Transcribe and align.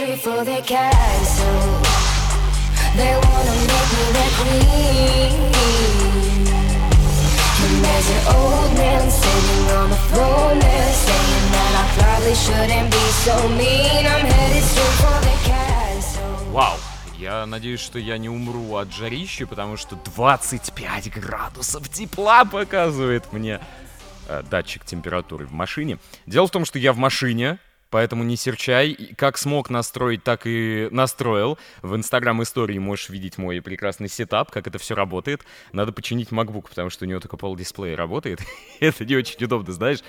straight 0.00 0.18
for 0.18 0.44
their 0.44 0.62
castle. 0.62 1.60
They 2.96 3.12
wanna 3.24 3.56
make 3.70 3.90
me 3.96 4.04
their 4.16 4.32
queen. 4.40 5.34
And 7.64 7.74
there's 7.84 8.08
an 8.16 8.22
old 8.36 8.70
man 8.80 9.04
sitting 9.10 9.66
on 9.78 9.90
the 9.94 10.00
throne 10.10 10.58
there 10.58 10.92
saying 11.06 11.46
that 11.56 11.72
I 11.82 11.84
probably 11.98 12.36
shouldn't 12.44 12.88
be 12.96 13.06
so 13.26 13.36
mean. 13.60 14.02
I'm 14.12 14.24
headed 14.32 14.64
straight 14.72 14.96
for 15.04 15.18
their 15.26 15.40
castle. 15.52 16.52
Вау! 16.52 16.78
Я 17.18 17.44
надеюсь, 17.44 17.80
что 17.80 17.98
я 17.98 18.16
не 18.16 18.30
умру 18.30 18.76
от 18.76 18.90
жарищи, 18.94 19.44
потому 19.44 19.76
что 19.76 19.96
25 19.96 21.10
градусов 21.10 21.90
тепла 21.90 22.46
показывает 22.46 23.30
мне 23.34 23.60
э, 24.28 24.42
датчик 24.50 24.86
температуры 24.86 25.44
в 25.44 25.52
машине. 25.52 25.98
Дело 26.24 26.46
в 26.46 26.50
том, 26.50 26.64
что 26.64 26.78
я 26.78 26.94
в 26.94 26.96
машине, 26.96 27.58
Поэтому 27.90 28.22
не 28.22 28.36
серчай. 28.36 29.14
Как 29.16 29.36
смог 29.36 29.68
настроить, 29.68 30.22
так 30.22 30.42
и 30.46 30.88
настроил. 30.90 31.58
В 31.82 31.96
инстаграм 31.96 32.40
истории 32.42 32.78
можешь 32.78 33.08
видеть 33.08 33.36
мой 33.36 33.60
прекрасный 33.60 34.08
сетап, 34.08 34.50
как 34.50 34.66
это 34.66 34.78
все 34.78 34.94
работает. 34.94 35.44
Надо 35.72 35.92
починить 35.92 36.30
MacBook, 36.30 36.68
потому 36.68 36.90
что 36.90 37.04
у 37.04 37.08
него 37.08 37.20
только 37.20 37.36
пол 37.36 37.56
дисплея 37.56 37.96
работает. 37.96 38.40
это 38.80 39.04
не 39.04 39.16
очень 39.16 39.44
удобно, 39.44 39.72
знаешь. 39.72 40.00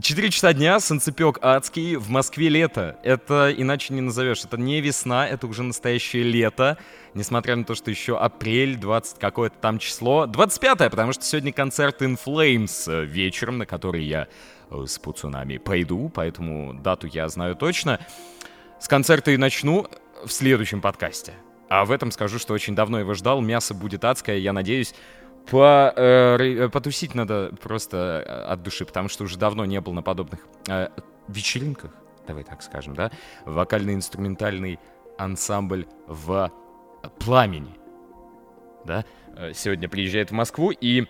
4 0.00 0.30
часа 0.30 0.52
дня, 0.52 0.80
солнцепек 0.80 1.38
адский, 1.40 1.96
в 1.96 2.10
Москве 2.10 2.50
лето. 2.50 2.98
Это 3.02 3.52
иначе 3.56 3.94
не 3.94 4.02
назовешь. 4.02 4.44
Это 4.44 4.58
не 4.58 4.80
весна, 4.80 5.26
это 5.26 5.46
уже 5.46 5.62
настоящее 5.62 6.24
лето. 6.24 6.76
Несмотря 7.14 7.56
на 7.56 7.64
то, 7.64 7.74
что 7.74 7.90
еще 7.90 8.18
апрель, 8.18 8.76
20 8.76 9.18
какое-то 9.18 9.56
там 9.58 9.78
число. 9.78 10.26
25 10.26 10.90
потому 10.90 11.12
что 11.12 11.24
сегодня 11.24 11.52
концерт 11.52 12.02
In 12.02 12.18
Flames 12.22 13.04
вечером, 13.06 13.58
на 13.58 13.66
который 13.66 14.04
я 14.04 14.28
с 14.70 14.98
пацанами 14.98 15.58
пойду, 15.58 16.10
поэтому 16.14 16.74
дату 16.74 17.06
я 17.06 17.28
знаю 17.28 17.56
точно. 17.56 18.00
С 18.78 18.88
концерта 18.88 19.30
и 19.30 19.36
начну 19.36 19.86
в 20.24 20.30
следующем 20.30 20.80
подкасте. 20.80 21.34
А 21.68 21.84
в 21.84 21.90
этом 21.90 22.10
скажу, 22.10 22.38
что 22.38 22.54
очень 22.54 22.74
давно 22.74 22.98
его 22.98 23.14
ждал. 23.14 23.40
Мясо 23.40 23.74
будет 23.74 24.04
адское, 24.04 24.36
я 24.36 24.52
надеюсь. 24.52 24.94
По, 25.50 25.92
э, 25.96 26.36
э, 26.38 26.68
потусить 26.68 27.14
надо 27.14 27.50
просто 27.62 28.24
э, 28.26 28.52
от 28.52 28.62
души, 28.62 28.84
потому 28.84 29.08
что 29.08 29.24
уже 29.24 29.38
давно 29.38 29.64
не 29.64 29.80
был 29.80 29.92
на 29.94 30.02
подобных 30.02 30.40
э, 30.68 30.88
вечеринках, 31.26 31.90
давай 32.26 32.44
так 32.44 32.62
скажем, 32.62 32.94
да, 32.94 33.10
вокально-инструментальный 33.46 34.78
ансамбль 35.16 35.86
в 36.06 36.52
пламени, 37.18 37.74
да, 38.84 39.06
э, 39.36 39.52
сегодня 39.54 39.88
приезжает 39.88 40.30
в 40.30 40.34
Москву, 40.34 40.70
и 40.70 41.06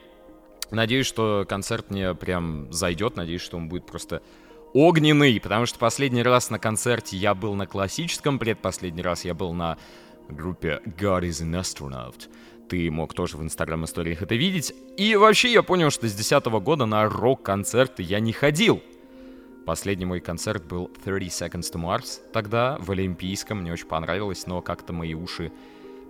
надеюсь, 0.70 1.06
что 1.06 1.44
концерт 1.48 1.90
мне 1.90 2.14
прям 2.14 2.72
зайдет, 2.72 3.16
надеюсь, 3.16 3.42
что 3.42 3.56
он 3.56 3.68
будет 3.68 3.86
просто 3.86 4.22
огненный, 4.74 5.40
потому 5.40 5.66
что 5.66 5.78
последний 5.78 6.22
раз 6.22 6.50
на 6.50 6.58
концерте 6.58 7.16
я 7.16 7.34
был 7.34 7.54
на 7.54 7.66
классическом, 7.66 8.38
предпоследний 8.38 9.02
раз 9.02 9.24
я 9.24 9.34
был 9.34 9.52
на 9.52 9.78
группе 10.28 10.80
God 10.84 11.22
is 11.22 11.42
an 11.42 11.58
Astronaut, 11.60 12.28
ты 12.68 12.90
мог 12.90 13.14
тоже 13.14 13.38
в 13.38 13.42
инстаграм-историях 13.42 14.22
это 14.22 14.34
видеть. 14.34 14.74
И 14.98 15.16
вообще 15.16 15.50
я 15.52 15.62
понял, 15.62 15.90
что 15.90 16.06
с 16.06 16.12
2010 16.12 16.46
года 16.62 16.84
на 16.84 17.08
рок-концерты 17.08 18.02
я 18.02 18.20
не 18.20 18.32
ходил. 18.32 18.82
Последний 19.64 20.04
мой 20.04 20.20
концерт 20.20 20.64
был 20.66 20.90
30 21.04 21.42
Seconds 21.42 21.72
to 21.72 21.80
Mars 21.80 22.20
тогда, 22.32 22.76
в 22.80 22.90
Олимпийском, 22.90 23.60
мне 23.60 23.72
очень 23.72 23.86
понравилось, 23.86 24.46
но 24.46 24.62
как-то 24.62 24.92
мои 24.92 25.14
уши 25.14 25.52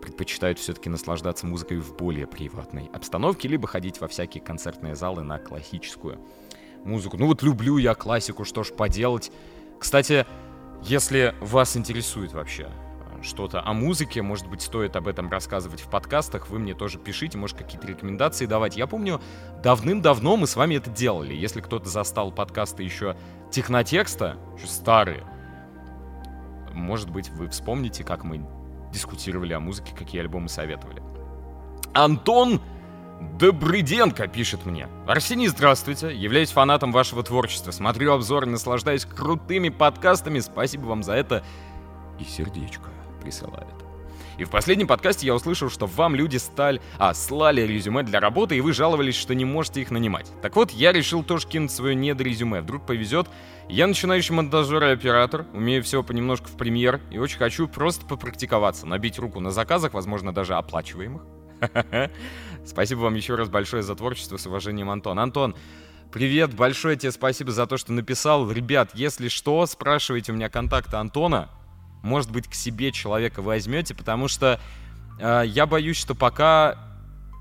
предпочитают 0.01 0.59
все-таки 0.59 0.89
наслаждаться 0.89 1.47
музыкой 1.47 1.79
в 1.79 1.97
более 1.97 2.27
приватной 2.27 2.91
обстановке, 2.93 3.49
либо 3.49 3.67
ходить 3.67 4.01
во 4.01 4.09
всякие 4.09 4.43
концертные 4.43 4.95
залы 4.95 5.23
на 5.23 5.39
классическую 5.39 6.19
музыку. 6.85 7.17
Ну 7.17 7.27
вот 7.27 7.43
люблю 7.43 7.77
я 7.79 7.95
классику, 7.95 8.45
что 8.45 8.63
ж 8.63 8.73
поделать. 8.73 9.31
Кстати, 9.79 10.27
если 10.83 11.35
вас 11.41 11.77
интересует 11.77 12.33
вообще 12.33 12.71
что-то 13.23 13.61
о 13.65 13.73
музыке, 13.73 14.23
может 14.23 14.47
быть, 14.49 14.63
стоит 14.63 14.95
об 14.97 15.09
этом 15.09 15.29
рассказывать 15.29 15.81
в 15.81 15.91
подкастах, 15.91 16.49
вы 16.51 16.59
мне 16.59 16.75
тоже 16.75 16.99
пишите, 16.99 17.37
может, 17.37 17.59
какие-то 17.59 17.87
рекомендации 17.87 18.47
давать. 18.47 18.77
Я 18.77 18.87
помню, 18.87 19.21
давным-давно 19.63 20.37
мы 20.37 20.47
с 20.47 20.57
вами 20.57 20.77
это 20.77 20.91
делали. 20.91 21.35
Если 21.35 21.61
кто-то 21.61 21.89
застал 21.89 22.31
подкасты 22.31 22.83
еще 22.85 23.17
технотекста, 23.51 24.37
еще 24.57 24.69
старые, 24.69 25.25
может 26.73 27.11
быть, 27.11 27.29
вы 27.31 27.49
вспомните, 27.49 28.05
как 28.05 28.23
мы 28.25 28.47
дискутировали 28.93 29.53
о 29.53 29.61
музыке, 29.61 29.95
какие 29.97 30.21
альбомы 30.21 30.49
советовали. 30.49 31.03
Антон 31.93 32.61
Добрыденко 33.39 34.29
пишет 34.29 34.65
мне. 34.65 34.89
Арсений, 35.07 35.49
здравствуйте. 35.49 36.15
Являюсь 36.15 36.51
фанатом 36.51 36.93
вашего 36.93 37.23
творчества. 37.23 37.73
Смотрю 37.73 38.13
обзоры, 38.13 38.47
наслаждаюсь 38.47 39.05
крутыми 39.05 39.71
подкастами. 39.71 40.39
Спасибо 40.39 40.87
вам 40.87 41.03
за 41.03 41.15
это. 41.15 41.45
И 42.21 42.25
сердечко 42.25 42.91
присылает. 43.21 43.88
И 44.39 44.45
в 44.45 44.51
последнем 44.51 44.87
подкасте 44.87 45.27
я 45.27 45.35
услышал, 45.35 45.69
что 45.69 45.87
вам 45.87 46.15
люди 46.15 46.37
стали... 46.37 46.81
А, 46.97 47.13
слали 47.13 47.63
резюме 47.63 48.05
для 48.05 48.21
работы, 48.21 48.57
и 48.57 48.61
вы 48.61 48.73
жаловались, 48.73 49.17
что 49.17 49.35
не 49.35 49.45
можете 49.45 49.83
их 49.83 49.91
нанимать. 49.91 50.31
Так 50.41 50.55
вот, 50.55 50.71
я 50.71 50.93
решил 50.93 51.25
тоже 51.25 51.49
кинуть 51.49 51.73
свое 51.73 51.97
недорезюме. 51.97 52.61
Вдруг 52.61 52.87
повезет. 52.87 53.27
Я 53.69 53.89
начинающий 53.89 54.35
монтажер 54.35 54.85
и 54.85 54.93
оператор, 54.93 55.45
умею 55.53 55.83
всего 55.83 56.05
понемножку 56.05 56.47
в 56.47 56.57
премьер, 56.57 57.01
и 57.11 57.19
очень 57.19 57.39
хочу 57.39 57.67
просто 57.67 58.07
попрактиковаться, 58.07 58.87
набить 58.87 59.19
руку 59.19 59.41
на 59.41 59.51
заказах, 59.51 59.93
возможно, 59.93 60.33
даже 60.33 60.55
оплачиваемых. 60.55 61.23
Спасибо 62.65 63.01
вам 63.01 63.15
еще 63.17 63.35
раз 63.35 63.49
большое 63.49 63.83
за 63.83 63.97
творчество. 63.97 64.37
С 64.37 64.47
уважением, 64.47 64.89
Антон. 64.89 65.19
Антон, 65.19 65.55
Привет, 66.11 66.55
большое 66.55 66.97
тебе 66.97 67.13
спасибо 67.13 67.51
за 67.51 67.67
то, 67.67 67.77
что 67.77 67.93
написал. 67.93 68.51
Ребят, 68.51 68.93
если 68.95 69.29
что, 69.29 69.67
спрашивайте 69.67 70.33
у 70.33 70.35
меня 70.35 70.49
контакты 70.49 70.97
Антона 70.97 71.51
может 72.03 72.31
быть, 72.31 72.49
к 72.49 72.55
себе 72.55 72.93
человека 72.93 73.43
возьмете, 73.43 73.95
потому 73.95 74.29
что 74.29 74.61
э, 75.19 75.43
я 75.47 75.67
боюсь, 75.67 75.97
что 75.97 76.15
пока 76.15 76.77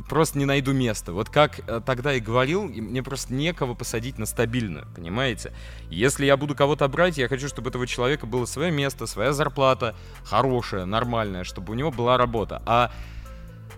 просто 0.08 0.40
не 0.40 0.46
найду 0.46 0.74
места. 0.74 1.12
Вот 1.12 1.30
как 1.30 1.60
э, 1.68 1.82
тогда 1.86 2.14
и 2.14 2.20
говорил, 2.20 2.64
мне 2.64 3.04
просто 3.04 3.34
некого 3.34 3.74
посадить 3.74 4.18
на 4.18 4.26
стабильную, 4.26 4.88
понимаете? 4.96 5.54
Если 5.90 6.26
я 6.26 6.38
буду 6.38 6.56
кого-то 6.56 6.88
брать, 6.88 7.18
я 7.18 7.28
хочу, 7.28 7.48
чтобы 7.48 7.70
этого 7.70 7.86
человека 7.88 8.26
было 8.26 8.46
свое 8.46 8.72
место, 8.72 9.06
своя 9.06 9.34
зарплата, 9.34 9.96
хорошая, 10.24 10.86
нормальная, 10.86 11.44
чтобы 11.44 11.74
у 11.74 11.76
него 11.76 11.92
была 11.92 12.18
работа. 12.18 12.62
А 12.66 12.92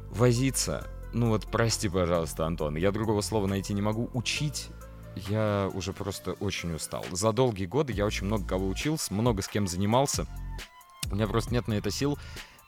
возиться, 0.09 0.87
ну 1.13 1.29
вот 1.29 1.47
прости, 1.51 1.89
пожалуйста, 1.89 2.45
Антон, 2.45 2.75
я 2.75 2.91
другого 2.91 3.21
слова 3.21 3.47
найти 3.47 3.73
не 3.73 3.81
могу, 3.81 4.09
учить 4.13 4.69
я 5.15 5.69
уже 5.73 5.93
просто 5.93 6.33
очень 6.33 6.73
устал. 6.73 7.05
За 7.11 7.31
долгие 7.31 7.65
годы 7.65 7.93
я 7.93 8.05
очень 8.05 8.25
много 8.25 8.47
кого 8.47 8.67
учился, 8.67 9.13
много 9.13 9.41
с 9.41 9.47
кем 9.47 9.67
занимался. 9.67 10.25
У 11.11 11.15
меня 11.15 11.27
просто 11.27 11.53
нет 11.53 11.67
на 11.67 11.73
это 11.73 11.91
сил. 11.91 12.17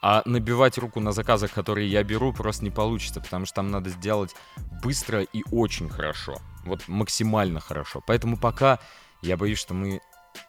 А 0.04 0.24
набивать 0.26 0.80
руку 0.80 1.00
на 1.00 1.12
заказах, 1.12 1.52
которые 1.52 1.88
я 1.88 2.04
беру, 2.04 2.34
просто 2.34 2.64
не 2.64 2.72
получится, 2.72 3.22
потому 3.22 3.46
что 3.46 3.56
там 3.58 3.70
надо 3.70 3.92
сделать 3.92 4.36
быстро 4.82 5.22
и 5.22 5.44
очень 5.52 5.90
хорошо. 5.90 6.40
Вот 6.66 6.88
максимально 6.88 7.60
хорошо. 7.60 8.02
Поэтому 8.06 8.36
пока 8.36 8.80
я 9.22 9.38
боюсь, 9.38 9.60
что 9.60 9.76
мы 9.76 10.02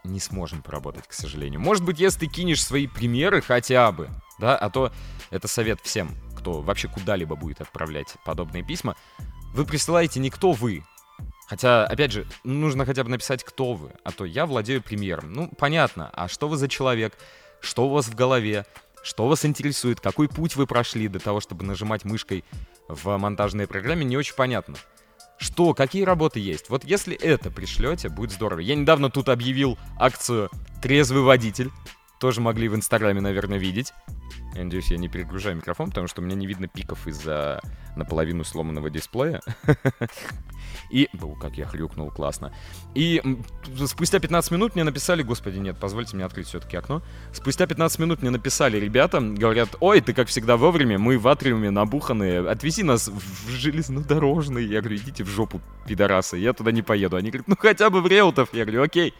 не 0.04 0.20
сможем 0.20 0.62
поработать, 0.62 1.06
к 1.06 1.12
сожалению. 1.12 1.60
Может 1.60 1.84
быть, 1.84 2.00
если 2.00 2.20
ты 2.20 2.26
кинешь 2.28 2.64
свои 2.64 2.86
примеры 2.86 3.42
хотя 3.42 3.92
бы, 3.92 4.08
да, 4.38 4.56
а 4.56 4.70
то 4.70 4.90
это 5.30 5.48
совет 5.48 5.80
всем, 5.82 6.10
кто 6.38 6.62
вообще 6.62 6.88
куда-либо 6.88 7.36
будет 7.36 7.60
отправлять 7.60 8.14
подобные 8.24 8.64
письма, 8.64 8.96
вы 9.52 9.66
присылаете 9.66 10.18
не 10.18 10.30
кто 10.30 10.52
вы, 10.52 10.82
Хотя, 11.46 11.84
опять 11.86 12.12
же, 12.12 12.26
нужно 12.44 12.86
хотя 12.86 13.04
бы 13.04 13.10
написать, 13.10 13.44
кто 13.44 13.74
вы. 13.74 13.92
А 14.04 14.12
то 14.12 14.24
я 14.24 14.46
владею 14.46 14.82
премьером. 14.82 15.32
Ну, 15.32 15.50
понятно. 15.58 16.10
А 16.12 16.28
что 16.28 16.48
вы 16.48 16.56
за 16.56 16.68
человек? 16.68 17.14
что 17.62 17.86
у 17.86 17.90
вас 17.90 18.06
в 18.06 18.14
голове, 18.14 18.66
что 19.02 19.28
вас 19.28 19.46
интересует, 19.46 20.00
какой 20.00 20.28
путь 20.28 20.56
вы 20.56 20.66
прошли 20.66 21.08
до 21.08 21.20
того, 21.20 21.40
чтобы 21.40 21.64
нажимать 21.64 22.04
мышкой 22.04 22.44
в 22.88 23.16
монтажной 23.16 23.66
программе, 23.66 24.04
не 24.04 24.16
очень 24.16 24.34
понятно. 24.34 24.76
Что, 25.38 25.72
какие 25.74 26.04
работы 26.04 26.38
есть? 26.40 26.68
Вот 26.68 26.84
если 26.84 27.16
это 27.16 27.50
пришлете, 27.50 28.08
будет 28.08 28.32
здорово. 28.32 28.60
Я 28.60 28.74
недавно 28.74 29.10
тут 29.10 29.28
объявил 29.28 29.78
акцию 29.98 30.50
«Трезвый 30.82 31.22
водитель». 31.22 31.70
Тоже 32.22 32.40
могли 32.40 32.68
в 32.68 32.76
Инстаграме, 32.76 33.20
наверное, 33.20 33.58
видеть. 33.58 33.92
Я 34.54 34.62
надеюсь, 34.62 34.92
я 34.92 34.96
не 34.96 35.08
перегружаю 35.08 35.56
микрофон, 35.56 35.88
потому 35.88 36.06
что 36.06 36.22
у 36.22 36.24
меня 36.24 36.36
не 36.36 36.46
видно 36.46 36.68
пиков 36.68 37.08
из-за 37.08 37.60
наполовину 37.96 38.44
сломанного 38.44 38.90
дисплея. 38.90 39.40
И... 40.92 41.08
Был, 41.14 41.34
как 41.34 41.58
я 41.58 41.66
хрюкнул, 41.66 42.12
классно. 42.12 42.54
И 42.94 43.20
спустя 43.86 44.20
15 44.20 44.52
минут 44.52 44.76
мне 44.76 44.84
написали... 44.84 45.24
Господи, 45.24 45.58
нет, 45.58 45.78
позвольте 45.80 46.14
мне 46.14 46.24
открыть 46.24 46.46
все-таки 46.46 46.76
окно. 46.76 47.02
Спустя 47.32 47.66
15 47.66 47.98
минут 47.98 48.22
мне 48.22 48.30
написали 48.30 48.78
ребята, 48.78 49.20
говорят, 49.20 49.70
ой, 49.80 50.00
ты 50.00 50.14
как 50.14 50.28
всегда 50.28 50.56
вовремя, 50.56 51.00
мы 51.00 51.18
в 51.18 51.26
атриуме 51.26 51.70
набуханные, 51.70 52.48
отвези 52.48 52.84
нас 52.84 53.08
в 53.08 53.50
железнодорожный. 53.50 54.64
Я 54.64 54.80
говорю, 54.80 54.98
идите 54.98 55.24
в 55.24 55.28
жопу, 55.28 55.60
пидорасы, 55.88 56.36
я 56.36 56.52
туда 56.52 56.70
не 56.70 56.82
поеду. 56.82 57.16
Они 57.16 57.30
говорят, 57.30 57.48
ну 57.48 57.56
хотя 57.58 57.90
бы 57.90 58.00
в 58.00 58.06
Реутов. 58.06 58.54
Я 58.54 58.64
говорю, 58.64 58.84
окей, 58.84 59.12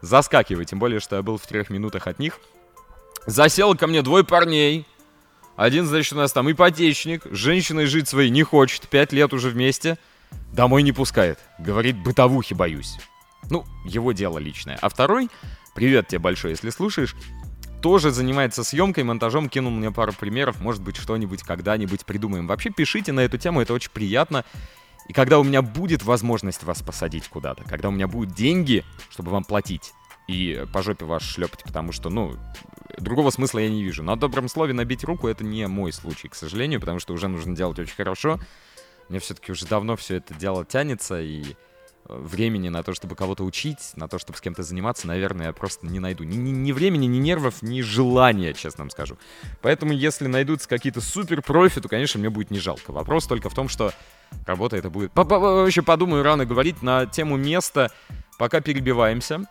заскакивай, 0.00 0.64
тем 0.64 0.78
более, 0.78 1.00
что 1.00 1.16
я 1.16 1.22
был 1.22 1.38
в 1.38 1.46
трех 1.46 1.70
минутах 1.70 2.06
от 2.06 2.18
них. 2.18 2.38
Засел 3.26 3.76
ко 3.76 3.86
мне 3.86 4.02
двое 4.02 4.24
парней. 4.24 4.86
Один, 5.56 5.86
значит, 5.86 6.12
у 6.12 6.16
нас 6.16 6.32
там 6.32 6.50
ипотечник, 6.50 7.22
женщиной 7.30 7.86
жить 7.86 8.08
своей 8.08 8.30
не 8.30 8.42
хочет, 8.42 8.88
пять 8.88 9.12
лет 9.12 9.32
уже 9.32 9.48
вместе. 9.48 9.98
Домой 10.52 10.82
не 10.82 10.92
пускает. 10.92 11.38
Говорит, 11.58 11.96
бытовухи 11.96 12.54
боюсь. 12.54 12.98
Ну, 13.50 13.64
его 13.84 14.12
дело 14.12 14.38
личное. 14.38 14.78
А 14.80 14.88
второй, 14.88 15.30
привет 15.74 16.08
тебе 16.08 16.18
большой, 16.18 16.50
если 16.50 16.70
слушаешь, 16.70 17.14
тоже 17.80 18.10
занимается 18.10 18.64
съемкой, 18.64 19.04
монтажом, 19.04 19.48
кинул 19.48 19.70
мне 19.70 19.90
пару 19.90 20.12
примеров, 20.12 20.60
может 20.60 20.82
быть, 20.82 20.96
что-нибудь 20.96 21.42
когда-нибудь 21.42 22.04
придумаем. 22.04 22.46
Вообще, 22.46 22.70
пишите 22.70 23.12
на 23.12 23.20
эту 23.20 23.38
тему, 23.38 23.60
это 23.60 23.74
очень 23.74 23.90
приятно. 23.90 24.44
И 25.08 25.12
когда 25.12 25.38
у 25.38 25.44
меня 25.44 25.62
будет 25.62 26.02
возможность 26.02 26.64
вас 26.64 26.82
посадить 26.82 27.28
куда-то, 27.28 27.64
когда 27.64 27.88
у 27.88 27.92
меня 27.92 28.08
будут 28.08 28.34
деньги, 28.34 28.84
чтобы 29.10 29.30
вам 29.30 29.44
платить, 29.44 29.92
и 30.26 30.64
по 30.72 30.82
жопе 30.82 31.04
вас 31.04 31.22
шлепать, 31.22 31.62
потому 31.62 31.92
что, 31.92 32.10
ну, 32.10 32.34
другого 32.98 33.30
смысла 33.30 33.60
я 33.60 33.68
не 33.68 33.84
вижу. 33.84 34.02
На 34.02 34.16
добром 34.16 34.48
слове 34.48 34.72
набить 34.72 35.04
руку— 35.04 35.28
это 35.28 35.44
не 35.44 35.66
мой 35.68 35.92
случай, 35.92 36.28
к 36.28 36.34
сожалению, 36.34 36.80
потому 36.80 36.98
что 36.98 37.14
уже 37.14 37.28
нужно 37.28 37.54
делать 37.54 37.78
очень 37.78 37.94
хорошо. 37.94 38.40
Мне 39.08 39.20
все-таки 39.20 39.52
уже 39.52 39.66
давно 39.66 39.94
все 39.96 40.16
это 40.16 40.34
дело 40.34 40.64
тянется, 40.64 41.20
и 41.20 41.44
времени 42.08 42.68
на 42.68 42.82
то, 42.82 42.94
чтобы 42.94 43.16
кого-то 43.16 43.44
учить, 43.44 43.92
на 43.96 44.08
то, 44.08 44.18
чтобы 44.18 44.38
с 44.38 44.40
кем-то 44.40 44.62
заниматься, 44.62 45.06
наверное, 45.06 45.46
я 45.46 45.52
просто 45.52 45.86
не 45.86 45.98
найду. 45.98 46.24
Ни, 46.24 46.36
ни, 46.36 46.50
ни 46.50 46.72
времени, 46.72 47.06
ни 47.06 47.18
нервов, 47.18 47.62
ни 47.62 47.80
желания, 47.80 48.54
честно 48.54 48.82
вам 48.82 48.90
скажу. 48.90 49.18
Поэтому, 49.62 49.92
если 49.92 50.26
найдутся 50.26 50.68
какие-то 50.68 51.00
супер 51.00 51.42
профи, 51.42 51.80
то, 51.80 51.88
конечно, 51.88 52.18
мне 52.20 52.30
будет 52.30 52.50
не 52.50 52.58
жалко. 52.58 52.92
Вопрос 52.92 53.26
только 53.26 53.50
в 53.50 53.54
том, 53.54 53.68
что 53.68 53.92
работа 54.46 54.76
это 54.76 54.90
будет... 54.90 55.12
Вообще 55.14 55.82
подумаю 55.82 56.22
рано 56.22 56.44
говорить 56.44 56.82
на 56.82 57.06
тему 57.06 57.36
места, 57.36 57.90
пока 58.38 58.60
перебиваемся. 58.60 59.44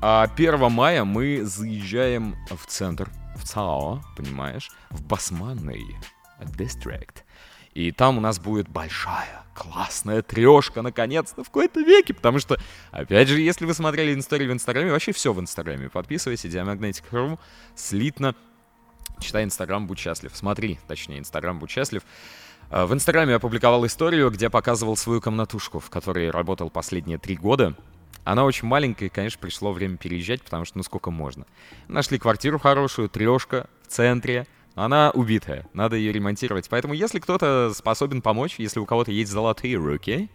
А 0.00 0.28
1 0.34 0.70
мая 0.70 1.04
мы 1.04 1.44
заезжаем 1.44 2.36
в 2.50 2.66
центр, 2.66 3.10
в 3.36 3.44
ЦАО, 3.44 4.02
понимаешь, 4.16 4.70
в 4.90 5.02
Басманный 5.02 5.96
District. 6.40 7.22
И 7.72 7.92
там 7.92 8.18
у 8.18 8.20
нас 8.20 8.38
будет 8.38 8.68
большая, 8.68 9.44
классная 9.54 10.22
трешка, 10.22 10.80
наконец-то, 10.82 11.44
в 11.44 11.48
какой-то 11.48 11.80
веке. 11.80 12.14
Потому 12.14 12.38
что, 12.38 12.58
опять 12.90 13.28
же, 13.28 13.38
если 13.40 13.66
вы 13.66 13.74
смотрели 13.74 14.18
историю 14.18 14.50
в 14.50 14.52
Инстаграме, 14.54 14.90
вообще 14.90 15.12
все 15.12 15.32
в 15.32 15.40
Инстаграме. 15.40 15.90
Подписывайся, 15.90 16.48
Diamagnetic.ru, 16.48 17.38
слитно. 17.74 18.34
Читай 19.20 19.44
Инстаграм, 19.44 19.86
будь 19.86 19.98
счастлив. 19.98 20.30
Смотри, 20.34 20.78
точнее, 20.86 21.18
Инстаграм, 21.18 21.58
будь 21.58 21.70
счастлив. 21.70 22.02
А, 22.70 22.86
в 22.86 22.92
Инстаграме 22.92 23.34
опубликовал 23.34 23.86
историю, 23.86 24.30
где 24.30 24.50
показывал 24.50 24.96
свою 24.96 25.20
комнатушку, 25.20 25.78
в 25.78 25.90
которой 25.90 26.30
работал 26.30 26.70
последние 26.70 27.18
три 27.18 27.36
года. 27.36 27.74
Она 28.24 28.44
очень 28.44 28.66
маленькая, 28.66 29.06
и, 29.06 29.08
конечно, 29.08 29.38
пришло 29.40 29.72
время 29.72 29.96
переезжать, 29.96 30.42
потому 30.42 30.64
что 30.64 30.78
ну 30.78 30.82
сколько 30.82 31.10
можно. 31.10 31.46
Нашли 31.86 32.18
квартиру 32.18 32.58
хорошую, 32.58 33.08
трешка 33.08 33.68
в 33.86 33.92
центре, 33.92 34.46
она 34.74 35.10
убитая, 35.14 35.66
надо 35.72 35.96
ее 35.96 36.12
ремонтировать. 36.12 36.68
Поэтому 36.68 36.92
если 36.92 37.20
кто-то 37.20 37.72
способен 37.72 38.20
помочь, 38.20 38.56
если 38.58 38.80
у 38.80 38.84
кого-то 38.84 39.12
есть 39.12 39.30
золотые 39.30 39.76
руки, 39.76 40.28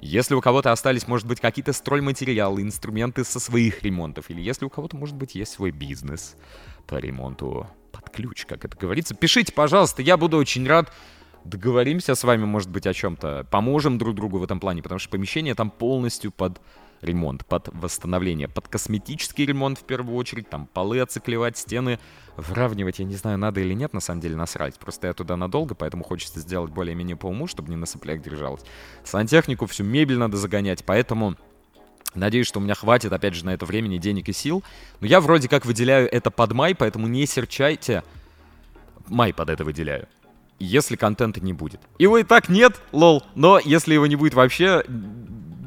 если 0.00 0.34
у 0.34 0.40
кого-то 0.40 0.70
остались, 0.70 1.08
может 1.08 1.26
быть, 1.26 1.40
какие-то 1.40 1.72
стройматериалы, 1.72 2.62
инструменты 2.62 3.24
со 3.24 3.40
своих 3.40 3.82
ремонтов, 3.82 4.30
или 4.30 4.40
если 4.40 4.64
у 4.64 4.70
кого-то, 4.70 4.96
может 4.96 5.16
быть, 5.16 5.34
есть 5.34 5.52
свой 5.52 5.70
бизнес 5.70 6.36
по 6.86 6.96
ремонту 6.96 7.66
под 7.90 8.10
ключ, 8.10 8.44
как 8.44 8.64
это 8.64 8.76
говорится, 8.76 9.14
пишите, 9.14 9.52
пожалуйста, 9.52 10.02
я 10.02 10.16
буду 10.16 10.36
очень 10.36 10.66
рад. 10.66 10.92
Договоримся 11.48 12.14
с 12.14 12.24
вами, 12.24 12.44
может 12.44 12.68
быть, 12.68 12.86
о 12.86 12.92
чем-то, 12.92 13.46
поможем 13.50 13.96
друг 13.96 14.14
другу 14.14 14.38
в 14.38 14.42
этом 14.42 14.60
плане, 14.60 14.82
потому 14.82 14.98
что 14.98 15.08
помещение 15.08 15.54
там 15.54 15.70
полностью 15.70 16.30
под 16.30 16.60
ремонт, 17.00 17.46
под 17.46 17.70
восстановление, 17.72 18.48
под 18.48 18.68
косметический 18.68 19.46
ремонт 19.46 19.78
в 19.78 19.84
первую 19.84 20.14
очередь, 20.16 20.50
там 20.50 20.66
полы 20.66 21.00
оциклевать, 21.00 21.56
стены 21.56 21.98
выравнивать, 22.36 22.98
я 22.98 23.06
не 23.06 23.14
знаю, 23.14 23.38
надо 23.38 23.60
или 23.60 23.72
нет, 23.72 23.94
на 23.94 24.00
самом 24.00 24.20
деле 24.20 24.36
насрать. 24.36 24.78
Просто 24.78 25.06
я 25.06 25.14
туда 25.14 25.38
надолго, 25.38 25.74
поэтому 25.74 26.04
хочется 26.04 26.40
сделать 26.40 26.70
более-менее 26.70 27.16
по 27.16 27.28
уму, 27.28 27.46
чтобы 27.46 27.70
не 27.70 27.76
на 27.76 27.86
соплях 27.86 28.20
держалось. 28.20 28.62
Сантехнику, 29.04 29.64
всю 29.64 29.84
мебель 29.84 30.18
надо 30.18 30.36
загонять, 30.36 30.84
поэтому 30.84 31.36
Надеюсь, 32.14 32.46
что 32.46 32.58
у 32.58 32.62
меня 32.62 32.74
хватит, 32.74 33.12
опять 33.12 33.34
же, 33.34 33.44
на 33.44 33.50
это 33.50 33.66
времени, 33.66 33.98
денег 33.98 34.30
и 34.30 34.32
сил. 34.32 34.64
Но 35.00 35.06
я 35.06 35.20
вроде 35.20 35.46
как 35.46 35.66
выделяю 35.66 36.08
это 36.10 36.30
под 36.30 36.52
май, 36.52 36.74
поэтому 36.74 37.06
не 37.06 37.26
серчайте. 37.26 38.02
Май 39.06 39.34
под 39.34 39.50
это 39.50 39.62
выделяю. 39.62 40.08
Если 40.58 40.96
контента 40.96 41.40
не 41.40 41.52
будет. 41.52 41.80
Его 41.98 42.18
и 42.18 42.24
так 42.24 42.48
нет, 42.48 42.80
лол. 42.92 43.22
Но 43.34 43.60
если 43.64 43.94
его 43.94 44.06
не 44.06 44.16
будет 44.16 44.34
вообще, 44.34 44.82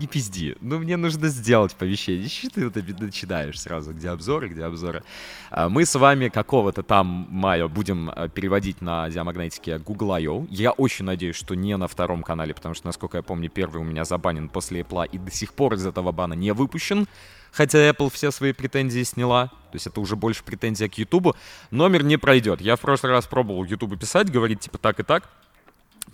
не 0.01 0.07
пизди. 0.07 0.57
Ну, 0.61 0.79
мне 0.79 0.97
нужно 0.97 1.27
сделать 1.29 1.75
повещение. 1.75 2.27
Что 2.27 2.49
ты 2.49 2.65
вот 2.65 2.99
начинаешь 2.99 3.59
сразу, 3.59 3.93
где 3.93 4.09
обзоры, 4.09 4.49
где 4.49 4.63
обзоры. 4.63 5.03
А, 5.51 5.69
мы 5.69 5.85
с 5.85 5.95
вами 5.95 6.29
какого-то 6.29 6.83
там 6.83 7.27
мая 7.29 7.67
будем 7.67 8.09
а, 8.09 8.27
переводить 8.27 8.81
на 8.81 9.09
диамагнетике 9.09 9.77
Google 9.77 10.13
I.O. 10.13 10.47
Я 10.49 10.71
очень 10.71 11.05
надеюсь, 11.05 11.35
что 11.35 11.55
не 11.55 11.77
на 11.77 11.87
втором 11.87 12.23
канале, 12.23 12.53
потому 12.53 12.75
что, 12.75 12.87
насколько 12.87 13.17
я 13.17 13.23
помню, 13.23 13.49
первый 13.49 13.81
у 13.81 13.85
меня 13.85 14.03
забанен 14.03 14.49
после 14.49 14.81
Apple 14.81 15.07
и 15.11 15.17
до 15.17 15.31
сих 15.31 15.53
пор 15.53 15.75
из 15.75 15.85
этого 15.85 16.11
бана 16.11 16.33
не 16.33 16.51
выпущен. 16.51 17.07
Хотя 17.51 17.89
Apple 17.89 18.09
все 18.11 18.31
свои 18.31 18.53
претензии 18.53 19.03
сняла. 19.03 19.47
То 19.47 19.75
есть 19.75 19.87
это 19.87 19.99
уже 19.99 20.15
больше 20.15 20.43
претензия 20.43 20.89
к 20.89 20.97
YouTube. 20.97 21.35
Номер 21.69 22.03
не 22.03 22.17
пройдет. 22.17 22.61
Я 22.61 22.75
в 22.75 22.79
прошлый 22.79 23.11
раз 23.11 23.25
пробовал 23.27 23.63
YouTube 23.63 23.99
писать, 23.99 24.29
говорить 24.29 24.61
типа 24.61 24.77
так 24.77 24.99
и 24.99 25.03
так. 25.03 25.29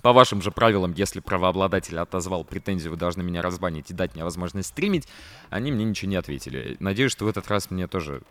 По 0.01 0.13
вашим 0.13 0.42
же 0.42 0.51
правилам, 0.51 0.94
если 0.94 1.19
правообладатель 1.19 1.98
отозвал 1.98 2.44
претензию, 2.44 2.92
вы 2.92 2.98
должны 2.98 3.24
меня 3.24 3.42
разбанить 3.42 3.89
и 3.89 3.94
дать 3.94 4.13
мне 4.13 4.24
возможность 4.24 4.69
стримить. 4.69 5.07
Они 5.50 5.72
мне 5.72 5.86
ничего 5.86 6.12
не 6.12 6.18
ответили. 6.18 6.75
Надеюсь, 6.80 7.12
что 7.12 7.25
в 7.25 7.28
этот 7.28 7.48
раз 7.48 7.72
мне 7.72 7.88
тоже 7.88 8.22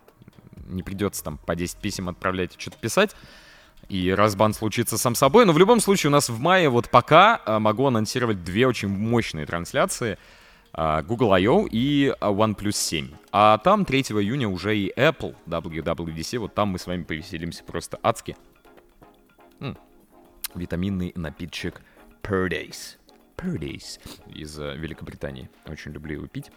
не 0.67 0.83
придется 0.83 1.23
там 1.23 1.37
по 1.37 1.55
10 1.55 1.77
писем 1.77 2.09
отправлять 2.09 2.55
и 2.55 2.59
что-то 2.59 2.77
писать. 2.77 3.15
И 3.89 4.11
разбан 4.11 4.53
случится 4.53 4.97
сам 4.97 5.15
собой. 5.15 5.45
Но 5.45 5.53
в 5.53 5.57
любом 5.57 5.79
случае 5.79 6.09
у 6.09 6.11
нас 6.11 6.29
в 6.29 6.39
мае 6.39 6.69
вот 6.69 6.89
пока 6.89 7.41
а, 7.45 7.59
могу 7.59 7.85
анонсировать 7.85 8.43
две 8.43 8.67
очень 8.67 8.89
мощные 8.89 9.45
трансляции. 9.45 10.17
А, 10.73 11.01
Google 11.01 11.33
I.O. 11.33 11.67
и 11.71 12.13
а, 12.19 12.31
OnePlus 12.31 12.71
7. 12.71 13.09
А 13.31 13.57
там 13.57 13.85
3 13.85 14.01
июня 14.01 14.49
уже 14.49 14.77
и 14.77 14.91
Apple 14.95 15.35
WWDC. 15.47 16.39
Вот 16.39 16.53
там 16.53 16.69
мы 16.69 16.79
с 16.79 16.87
вами 16.87 17.03
повеселимся 17.03 17.63
просто 17.63 17.99
адски 18.03 18.35
витаминный 20.57 21.11
напитчик 21.15 21.81
Purdays. 22.21 22.97
Purdays 23.35 23.99
из 24.27 24.59
э, 24.59 24.75
Великобритании. 24.75 25.49
Очень 25.65 25.91
люблю 25.91 26.15
его 26.15 26.27
пить. 26.27 26.51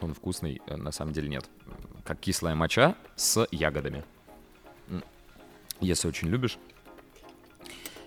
Он 0.00 0.14
вкусный, 0.14 0.60
э, 0.66 0.76
на 0.76 0.92
самом 0.92 1.12
деле 1.12 1.28
нет. 1.28 1.48
Как 2.04 2.18
кислая 2.20 2.54
моча 2.54 2.96
с 3.16 3.46
ягодами. 3.50 4.04
Если 5.80 6.08
очень 6.08 6.28
любишь. 6.28 6.58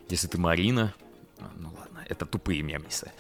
Если 0.10 0.28
ты 0.28 0.38
Марина. 0.38 0.94
А, 1.40 1.52
ну 1.56 1.72
ладно, 1.78 2.04
это 2.08 2.26
тупые 2.26 2.62
мемнисы. 2.64 3.12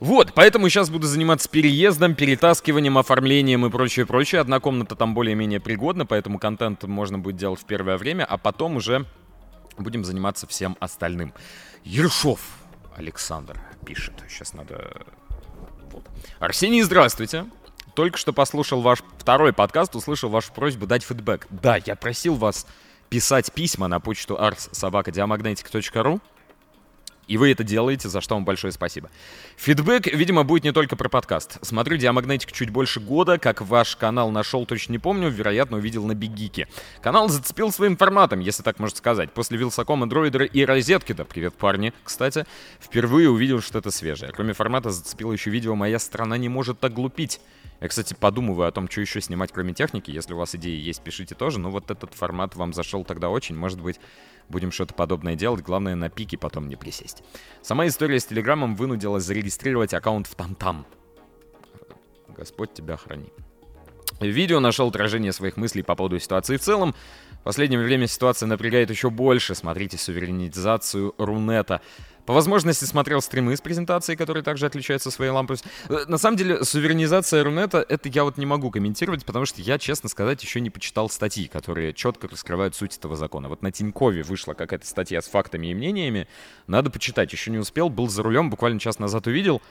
Вот, 0.00 0.32
поэтому 0.32 0.68
сейчас 0.68 0.90
буду 0.90 1.06
заниматься 1.06 1.48
переездом, 1.48 2.14
перетаскиванием, 2.14 2.98
оформлением 2.98 3.66
и 3.66 3.70
прочее, 3.70 4.06
прочее. 4.06 4.40
Одна 4.40 4.60
комната 4.60 4.94
там 4.94 5.14
более-менее 5.14 5.60
пригодна, 5.60 6.06
поэтому 6.06 6.38
контент 6.38 6.84
можно 6.84 7.18
будет 7.18 7.36
делать 7.36 7.60
в 7.60 7.64
первое 7.64 7.96
время, 7.98 8.24
а 8.24 8.38
потом 8.38 8.76
уже 8.76 9.06
будем 9.76 10.04
заниматься 10.04 10.46
всем 10.46 10.76
остальным. 10.78 11.32
Ершов 11.84 12.40
Александр 12.96 13.60
пишет. 13.84 14.14
Сейчас 14.28 14.54
надо... 14.54 15.02
Вот. 15.90 16.04
Арсений, 16.38 16.82
здравствуйте. 16.82 17.46
Только 17.94 18.18
что 18.18 18.32
послушал 18.32 18.80
ваш 18.80 19.02
второй 19.18 19.52
подкаст, 19.52 19.96
услышал 19.96 20.30
вашу 20.30 20.52
просьбу 20.52 20.86
дать 20.86 21.02
фидбэк. 21.02 21.48
Да, 21.50 21.78
я 21.84 21.96
просил 21.96 22.34
вас 22.34 22.66
писать 23.08 23.52
письма 23.52 23.88
на 23.88 23.98
почту 23.98 24.36
ars.diamagnetic.ru 24.36 26.20
и 27.28 27.36
вы 27.36 27.52
это 27.52 27.62
делаете, 27.62 28.08
за 28.08 28.20
что 28.20 28.34
вам 28.34 28.44
большое 28.44 28.72
спасибо. 28.72 29.10
Фидбэк, 29.56 30.06
видимо, 30.06 30.42
будет 30.42 30.64
не 30.64 30.72
только 30.72 30.96
про 30.96 31.08
подкаст. 31.08 31.58
Смотрю 31.62 31.98
Диамагнетик 31.98 32.50
чуть 32.52 32.70
больше 32.70 33.00
года, 33.00 33.38
как 33.38 33.60
ваш 33.60 33.96
канал 33.96 34.30
нашел, 34.30 34.66
точно 34.66 34.92
не 34.92 34.98
помню, 34.98 35.28
вероятно, 35.28 35.76
увидел 35.76 36.04
на 36.06 36.14
Бигике. 36.14 36.68
Канал 37.02 37.28
зацепил 37.28 37.70
своим 37.70 37.96
форматом, 37.96 38.40
если 38.40 38.62
так 38.62 38.78
можно 38.78 38.96
сказать. 38.96 39.30
После 39.32 39.58
Вилсакома, 39.58 40.08
Дроидера 40.08 40.46
и 40.46 40.64
Розетки-то, 40.64 41.24
привет, 41.24 41.54
парни, 41.54 41.92
кстати, 42.02 42.46
впервые 42.80 43.30
увидел 43.30 43.60
что-то 43.60 43.90
свежее. 43.90 44.32
Кроме 44.32 44.54
формата 44.54 44.90
зацепило 44.90 45.32
еще 45.32 45.50
видео 45.50 45.74
«Моя 45.74 45.98
страна 45.98 46.38
не 46.38 46.48
может 46.48 46.80
так 46.80 46.94
глупить». 46.94 47.40
Я, 47.80 47.88
кстати, 47.88 48.14
подумываю 48.14 48.68
о 48.68 48.72
том, 48.72 48.90
что 48.90 49.00
еще 49.00 49.20
снимать, 49.20 49.52
кроме 49.52 49.72
техники. 49.72 50.10
Если 50.10 50.34
у 50.34 50.36
вас 50.36 50.54
идеи 50.54 50.76
есть, 50.76 51.02
пишите 51.02 51.34
тоже. 51.34 51.60
Но 51.60 51.70
вот 51.70 51.90
этот 51.90 52.14
формат 52.14 52.56
вам 52.56 52.72
зашел 52.72 53.04
тогда 53.04 53.28
очень. 53.28 53.54
Может 53.54 53.80
быть, 53.80 54.00
будем 54.48 54.72
что-то 54.72 54.94
подобное 54.94 55.36
делать. 55.36 55.62
Главное, 55.62 55.94
на 55.94 56.10
пике 56.10 56.36
потом 56.36 56.68
не 56.68 56.76
присесть. 56.76 57.22
Сама 57.62 57.86
история 57.86 58.18
с 58.18 58.26
Телеграмом 58.26 58.74
вынудила 58.74 59.20
зарегистрировать 59.20 59.94
аккаунт 59.94 60.26
в 60.26 60.34
Тамтам. 60.34 60.86
Господь 62.28 62.72
тебя 62.74 62.96
храни. 62.96 63.32
Видео 64.20 64.58
нашел 64.58 64.88
отражение 64.88 65.32
своих 65.32 65.56
мыслей 65.56 65.82
по 65.82 65.94
поводу 65.94 66.18
ситуации 66.18 66.56
в 66.56 66.60
целом. 66.60 66.94
В 67.40 67.44
последнее 67.44 67.80
время 67.80 68.08
ситуация 68.08 68.48
напрягает 68.48 68.90
еще 68.90 69.10
больше. 69.10 69.54
Смотрите 69.54 69.96
суверенизацию 69.96 71.14
Рунета. 71.18 71.80
По 72.28 72.34
возможности 72.34 72.84
смотрел 72.84 73.22
стримы 73.22 73.56
с 73.56 73.62
презентацией, 73.62 74.14
которые 74.14 74.42
также 74.42 74.66
отличаются 74.66 75.10
своей 75.10 75.30
лампой. 75.30 75.56
Э, 75.88 76.04
на 76.08 76.18
самом 76.18 76.36
деле, 76.36 76.62
суверенизация 76.62 77.42
Рунета, 77.42 77.82
это 77.88 78.10
я 78.10 78.22
вот 78.22 78.36
не 78.36 78.44
могу 78.44 78.70
комментировать, 78.70 79.24
потому 79.24 79.46
что 79.46 79.62
я, 79.62 79.78
честно 79.78 80.10
сказать, 80.10 80.42
еще 80.42 80.60
не 80.60 80.68
почитал 80.68 81.08
статьи, 81.08 81.48
которые 81.48 81.94
четко 81.94 82.28
раскрывают 82.28 82.74
суть 82.74 82.94
этого 82.98 83.16
закона. 83.16 83.48
Вот 83.48 83.62
на 83.62 83.72
Тинькове 83.72 84.24
вышла 84.24 84.52
какая-то 84.52 84.86
статья 84.86 85.22
с 85.22 85.26
фактами 85.26 85.68
и 85.68 85.74
мнениями. 85.74 86.28
Надо 86.66 86.90
почитать, 86.90 87.32
еще 87.32 87.50
не 87.50 87.56
успел, 87.56 87.88
был 87.88 88.10
за 88.10 88.22
рулем, 88.22 88.50
буквально 88.50 88.78
час 88.78 88.98
назад 88.98 89.26
увидел. 89.26 89.62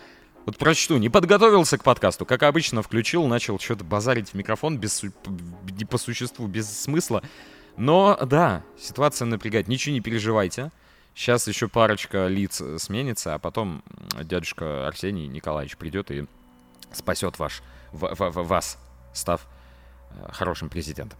Вот 0.47 0.57
прочту. 0.57 0.97
Не 0.97 1.09
подготовился 1.09 1.77
к 1.77 1.83
подкасту. 1.83 2.25
Как 2.25 2.41
обычно, 2.41 2.81
включил, 2.81 3.27
начал 3.27 3.59
что-то 3.59 3.83
базарить 3.83 4.29
в 4.29 4.33
микрофон 4.33 4.79
без, 4.79 5.03
по 5.91 5.99
существу, 5.99 6.47
без 6.47 6.75
смысла. 6.75 7.21
Но, 7.77 8.17
да, 8.25 8.63
ситуация 8.79 9.27
напрягает. 9.27 9.67
Ничего 9.67 9.93
не 9.93 10.01
переживайте. 10.01 10.71
Сейчас 11.17 11.47
еще 11.47 11.67
парочка 11.67 12.27
лиц 12.27 12.61
сменится, 12.77 13.33
а 13.33 13.39
потом 13.39 13.83
дядюшка 14.21 14.87
Арсений 14.87 15.25
Николаевич 15.25 15.75
придет 15.75 16.11
и 16.11 16.27
спасет 16.91 17.39
ваш, 17.39 17.63
в, 17.91 18.13
в, 18.13 18.29
в, 18.29 18.47
вас, 18.47 18.77
став 19.13 19.41
э, 20.11 20.31
хорошим 20.31 20.69
президентом. 20.69 21.17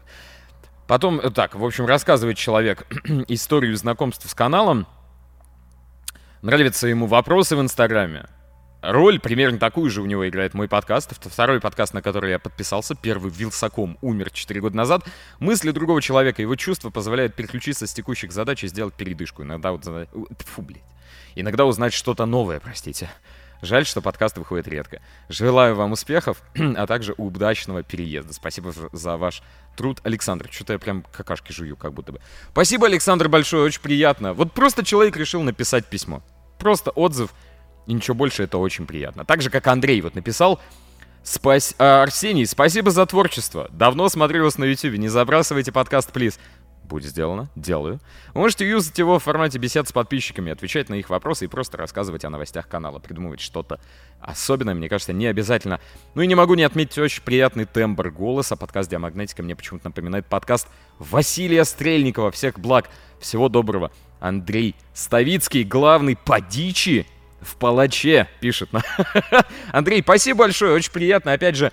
Потом, 0.86 1.20
э, 1.20 1.32
так, 1.32 1.56
в 1.56 1.66
общем, 1.66 1.88
рассказывает 1.88 2.38
человек 2.38 2.86
историю 3.28 3.76
знакомства 3.76 4.28
с 4.28 4.36
каналом. 4.36 4.86
Нравятся 6.44 6.88
ему 6.88 7.08
вопросы 7.08 7.56
в 7.56 7.62
Инстаграме. 7.62 8.28
Роль 8.82 9.20
примерно 9.20 9.58
такую 9.58 9.90
же 9.90 10.02
у 10.02 10.06
него 10.06 10.28
играет 10.30 10.54
мой 10.54 10.68
подкаст. 10.68 11.12
Это 11.12 11.30
второй 11.30 11.60
подкаст, 11.60 11.94
на 11.94 12.02
который 12.02 12.32
я 12.32 12.40
подписался. 12.40 12.94
Первый 12.96 13.32
Вилсаком 13.32 13.98
умер 14.02 14.30
4 14.30 14.62
года 14.62 14.78
назад. 14.78 15.04
Мысли 15.40 15.72
другого 15.72 16.02
человека, 16.02 16.42
его 16.44 16.56
чувства 16.56 16.92
позволяют 16.92 17.34
переключиться 17.34 17.88
с 17.88 17.94
текущих 17.94 18.32
задач 18.32 18.64
и 18.64 18.68
сделать 18.68 18.94
передышку. 18.94 19.42
Иногда 19.42 19.72
вот... 19.72 19.84
Фу, 19.84 20.62
блядь. 20.62 20.84
Иногда 21.36 21.66
узнать 21.66 21.94
что-то 21.94 22.26
новое, 22.26 22.60
простите. 22.60 23.10
Жаль, 23.64 23.88
что 23.88 24.02
подкаст 24.02 24.38
выходит 24.38 24.68
редко. 24.68 25.02
Желаю 25.30 25.76
вам 25.76 25.94
успехов, 25.94 26.44
а 26.56 26.86
также 26.86 27.16
удачного 27.18 27.82
переезда. 27.82 28.34
Спасибо 28.34 28.72
за 28.92 29.18
ваш 29.18 29.42
труд, 29.76 30.00
Александр. 30.04 30.48
Что-то 30.52 30.74
я 30.74 30.80
прям 30.80 31.04
какашки 31.12 31.52
жую, 31.52 31.76
как 31.76 31.94
будто 31.94 32.12
бы. 32.12 32.22
Спасибо, 32.52 32.86
Александр, 32.86 33.28
большое, 33.28 33.64
очень 33.64 33.82
приятно. 33.82 34.34
Вот 34.34 34.52
просто 34.52 34.86
человек 34.86 35.18
решил 35.18 35.42
написать 35.42 35.86
письмо. 35.88 36.22
Просто 36.60 36.92
отзыв, 36.92 37.34
и 37.88 37.94
ничего 37.94 38.16
больше, 38.16 38.44
это 38.44 38.58
очень 38.58 38.86
приятно. 38.86 39.26
Так 39.26 39.42
же, 39.42 39.50
как 39.50 39.66
Андрей 39.68 40.02
вот 40.02 40.14
написал, 40.14 40.60
Спас... 41.24 41.76
А, 41.78 42.04
Арсений, 42.04 42.46
спасибо 42.46 42.92
за 42.92 43.06
творчество. 43.06 43.68
Давно 43.72 44.08
смотрю 44.08 44.44
вас 44.44 44.58
на 44.58 44.64
YouTube. 44.64 44.98
Не 44.98 45.10
забрасывайте 45.10 45.72
подкаст, 45.72 46.12
плиз. 46.12 46.40
Будет 46.84 47.10
сделано. 47.10 47.50
Делаю. 47.56 48.00
Вы 48.34 48.42
можете 48.42 48.70
юзать 48.70 48.98
его 48.98 49.20
в 49.20 49.24
формате 49.24 49.58
бесед 49.58 49.90
с 49.90 49.92
подписчиками, 49.92 50.54
отвечать 50.54 50.88
на 50.88 50.94
их 50.94 51.10
вопросы 51.10 51.44
и 51.44 51.48
просто 51.50 51.76
рассказывать 51.76 52.24
о 52.24 52.30
новостях 52.30 52.70
канала, 52.70 53.00
придумывать 53.00 53.42
что-то 53.42 53.82
особенное, 54.22 54.74
мне 54.74 54.88
кажется, 54.88 55.12
не 55.12 55.28
обязательно. 55.28 55.82
Ну 56.16 56.22
и 56.22 56.28
не 56.28 56.36
могу 56.36 56.54
не 56.54 56.64
отметить 56.64 56.98
очень 56.98 57.24
приятный 57.24 57.66
тембр 57.66 58.10
голоса. 58.10 58.56
Подкаст 58.56 58.90
Диамагнетика 58.90 59.44
мне 59.44 59.56
почему-то 59.56 59.88
напоминает 59.88 60.28
подкаст 60.28 60.70
Василия 60.98 61.66
Стрельникова. 61.66 62.32
Всех 62.32 62.58
благ, 62.58 62.90
всего 63.20 63.50
доброго. 63.50 63.92
Андрей 64.22 64.76
Ставицкий, 64.94 65.64
главный 65.64 66.16
по 66.16 66.40
дичи 66.40 67.06
в 67.42 67.56
палаче, 67.58 68.28
пишет. 68.40 68.70
Андрей, 69.72 70.02
спасибо 70.02 70.40
большое, 70.40 70.74
очень 70.74 70.92
приятно. 70.92 71.34
Опять 71.34 71.56
же, 71.56 71.72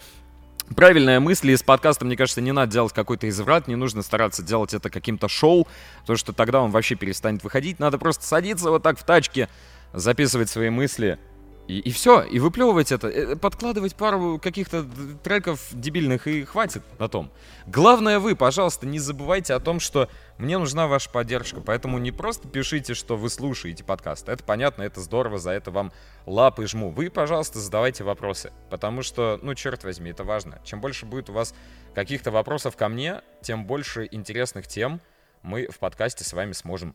правильная 0.76 1.20
мысль, 1.20 1.50
и 1.50 1.56
с 1.56 1.62
подкастом, 1.62 2.08
мне 2.08 2.16
кажется, 2.16 2.40
не 2.40 2.52
надо 2.52 2.72
делать 2.72 2.92
какой-то 2.92 3.28
изврат, 3.28 3.68
не 3.68 3.76
нужно 3.76 4.02
стараться 4.02 4.42
делать 4.42 4.74
это 4.74 4.90
каким-то 4.90 5.28
шоу, 5.28 5.66
потому 6.00 6.16
что 6.16 6.32
тогда 6.32 6.62
он 6.62 6.70
вообще 6.70 6.94
перестанет 6.94 7.42
выходить. 7.44 7.78
Надо 7.78 7.98
просто 7.98 8.24
садиться 8.24 8.70
вот 8.70 8.82
так 8.82 8.98
в 8.98 9.04
тачке, 9.04 9.48
записывать 9.92 10.50
свои 10.50 10.70
мысли, 10.70 11.18
и, 11.66 11.78
и 11.78 11.90
все, 11.92 12.22
и 12.22 12.38
выплевывать 12.38 12.92
это, 12.92 13.08
э, 13.08 13.36
подкладывать 13.36 13.94
пару 13.94 14.38
каких-то 14.38 14.86
треков 15.22 15.60
дебильных 15.72 16.26
и 16.26 16.44
хватит 16.44 16.82
на 16.98 17.08
том. 17.08 17.30
Главное 17.66 18.18
вы, 18.18 18.36
пожалуйста, 18.36 18.86
не 18.86 18.98
забывайте 18.98 19.54
о 19.54 19.60
том, 19.60 19.80
что 19.80 20.08
мне 20.36 20.58
нужна 20.58 20.86
ваша 20.86 21.08
поддержка, 21.08 21.60
поэтому 21.60 21.98
не 21.98 22.12
просто 22.12 22.48
пишите, 22.48 22.92
что 22.92 23.16
вы 23.16 23.30
слушаете 23.30 23.82
подкаст. 23.82 24.28
Это 24.28 24.44
понятно, 24.44 24.82
это 24.82 25.00
здорово, 25.00 25.38
за 25.38 25.52
это 25.52 25.70
вам 25.70 25.92
лапы 26.26 26.66
жму. 26.66 26.90
Вы, 26.90 27.08
пожалуйста, 27.08 27.58
задавайте 27.60 28.04
вопросы, 28.04 28.52
потому 28.68 29.02
что, 29.02 29.38
ну, 29.42 29.54
черт 29.54 29.84
возьми, 29.84 30.10
это 30.10 30.24
важно. 30.24 30.60
Чем 30.64 30.80
больше 30.80 31.06
будет 31.06 31.30
у 31.30 31.32
вас 31.32 31.54
каких-то 31.94 32.30
вопросов 32.30 32.76
ко 32.76 32.88
мне, 32.88 33.22
тем 33.42 33.66
больше 33.66 34.06
интересных 34.10 34.66
тем 34.66 35.00
мы 35.42 35.68
в 35.68 35.78
подкасте 35.78 36.24
с 36.24 36.32
вами 36.32 36.52
сможем 36.52 36.94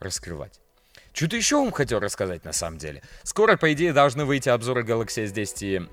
раскрывать. 0.00 0.60
Что-то 1.18 1.34
еще 1.34 1.56
вам 1.56 1.72
хотел 1.72 1.98
рассказать 1.98 2.44
на 2.44 2.52
самом 2.52 2.78
деле. 2.78 3.02
Скоро, 3.24 3.56
по 3.56 3.72
идее, 3.72 3.92
должны 3.92 4.24
выйти 4.24 4.50
обзоры 4.50 4.84
Galaxy 4.84 5.24
S10 5.24 5.90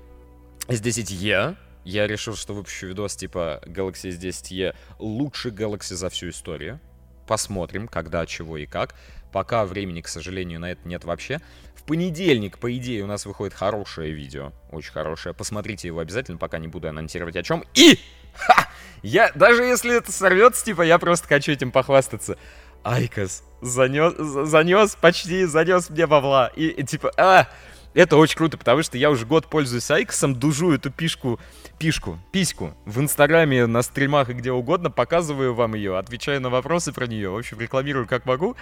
S10e. 0.68 1.56
Я 1.84 2.06
решил, 2.06 2.36
что 2.36 2.54
выпущу 2.54 2.86
видос 2.86 3.16
типа 3.16 3.60
Galaxy 3.66 4.16
S10e 4.16 4.76
лучший 5.00 5.50
Galaxy 5.50 5.96
за 5.96 6.10
всю 6.10 6.28
историю. 6.28 6.78
Посмотрим, 7.26 7.88
когда, 7.88 8.24
чего 8.24 8.56
и 8.56 8.66
как. 8.66 8.94
Пока 9.32 9.66
времени, 9.66 10.00
к 10.00 10.06
сожалению, 10.06 10.60
на 10.60 10.70
это 10.70 10.86
нет 10.86 11.02
вообще. 11.02 11.40
В 11.74 11.82
понедельник, 11.82 12.58
по 12.58 12.72
идее, 12.76 13.02
у 13.02 13.08
нас 13.08 13.26
выходит 13.26 13.52
хорошее 13.52 14.12
видео. 14.12 14.52
Очень 14.70 14.92
хорошее. 14.92 15.34
Посмотрите 15.34 15.88
его 15.88 15.98
обязательно, 15.98 16.38
пока 16.38 16.58
не 16.58 16.68
буду 16.68 16.88
анонсировать 16.88 17.34
о 17.34 17.42
чем. 17.42 17.64
И! 17.74 17.98
Ха! 18.36 18.68
Я, 19.02 19.32
даже 19.34 19.64
если 19.64 19.96
это 19.96 20.12
сорвется, 20.12 20.64
типа, 20.64 20.82
я 20.82 20.98
просто 20.98 21.26
хочу 21.26 21.50
этим 21.50 21.72
похвастаться. 21.72 22.38
IQOS 22.84 23.42
занес, 23.60 24.14
занес 24.48 24.96
почти, 24.96 25.44
занес 25.44 25.90
мне 25.90 26.06
бабла. 26.06 26.50
И, 26.56 26.68
и 26.68 26.82
типа, 26.84 27.12
а, 27.16 27.48
это 27.94 28.16
очень 28.16 28.36
круто, 28.36 28.58
потому 28.58 28.82
что 28.82 28.98
я 28.98 29.10
уже 29.10 29.26
год 29.26 29.48
пользуюсь 29.48 29.90
IQOS 29.90 30.15
ом, 30.15 30.34
дую 30.34 30.72
эту 30.72 30.90
пишку, 30.90 31.40
пишку, 31.78 32.18
письку 32.32 32.74
в 32.84 33.00
Инстаграме, 33.00 33.66
на 33.66 33.82
стримах 33.82 34.30
и 34.30 34.34
где 34.34 34.52
угодно, 34.52 34.90
показываю 34.90 35.54
вам 35.54 35.74
ее, 35.74 35.98
отвечаю 35.98 36.40
на 36.40 36.50
вопросы 36.50 36.92
про 36.92 37.06
нее, 37.06 37.30
в 37.30 37.36
общем, 37.36 37.60
рекламирую 37.60 38.06
как 38.06 38.26
могу, 38.26 38.56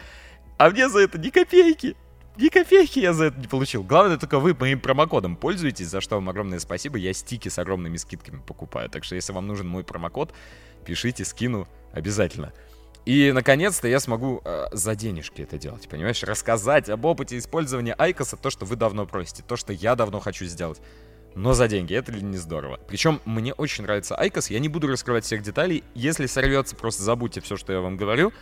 а 0.59 0.71
мне 0.71 0.89
за 0.89 1.01
это 1.01 1.19
ни 1.19 1.31
копейки. 1.31 1.97
Ни 2.37 2.49
копейки 2.49 2.99
я 2.99 3.13
за 3.13 3.27
это 3.27 3.39
не 3.39 3.47
получил. 3.47 3.85
Главное, 3.85 4.17
только 4.17 4.41
вы 4.41 4.57
моим 4.59 4.81
промокодом 4.81 5.37
пользуетесь, 5.37 5.87
за 5.87 6.01
что 6.01 6.17
вам 6.17 6.29
огромное 6.29 6.59
спасибо. 6.59 6.99
Я 6.99 7.13
стики 7.13 7.49
с 7.49 7.61
огромными 7.61 7.97
скидками 7.97 8.43
покупаю. 8.45 8.91
Так 8.91 9.05
что, 9.05 9.15
если 9.15 9.33
вам 9.33 9.47
нужен 9.47 9.69
мой 9.69 9.85
промокод, 9.85 10.35
пишите, 10.85 11.25
скину 11.25 11.69
обязательно. 11.93 12.53
И, 13.05 13.33
наконец-то, 13.33 13.87
я 13.87 14.01
смогу 14.01 14.41
э, 14.45 14.67
за 14.73 14.95
денежки 14.95 15.43
это 15.43 15.59
делать, 15.59 15.89
понимаешь? 15.89 16.23
Рассказать 16.23 16.89
об 16.89 17.05
опыте 17.05 17.37
использования 17.37 17.95
IQOS 17.95 18.23
а, 18.23 18.37
то, 18.37 18.49
что 18.49 18.65
вы 18.65 18.77
давно 18.77 19.05
просите, 19.05 19.43
то, 19.47 19.57
что 19.57 19.73
я 19.75 19.95
давно 19.95 20.21
хочу 20.21 20.47
сделать. 20.47 20.81
Но 21.35 21.53
за 21.53 21.69
деньги, 21.69 21.95
это 21.95 22.13
ли 22.13 22.23
не 22.23 22.39
здорово? 22.39 22.79
Причем 22.89 23.21
мне 23.25 23.53
очень 23.53 23.85
нравится 23.85 24.17
IQOS, 24.17 24.51
я 24.51 24.59
не 24.59 24.69
буду 24.69 24.87
раскрывать 24.87 25.25
всех 25.25 25.43
деталей. 25.43 25.85
Если 25.95 26.27
сорвется, 26.27 26.77
просто 26.77 27.03
забудьте 27.03 27.41
все, 27.41 27.57
что 27.57 27.73
я 27.73 27.81
вам 27.81 27.97
говорю. 27.97 28.33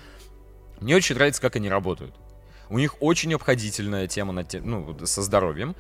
Мне 0.81 0.95
очень 0.95 1.17
нравится, 1.17 1.41
как 1.41 1.57
они 1.57 1.69
работают. 1.69 2.15
У 2.69 2.79
них 2.79 2.97
очень 3.01 3.35
обходительная 3.35 4.07
тема 4.07 4.33
на 4.33 4.45
те, 4.45 4.61
ну, 4.61 4.97
со 5.05 5.23
здоровьем. 5.23 5.75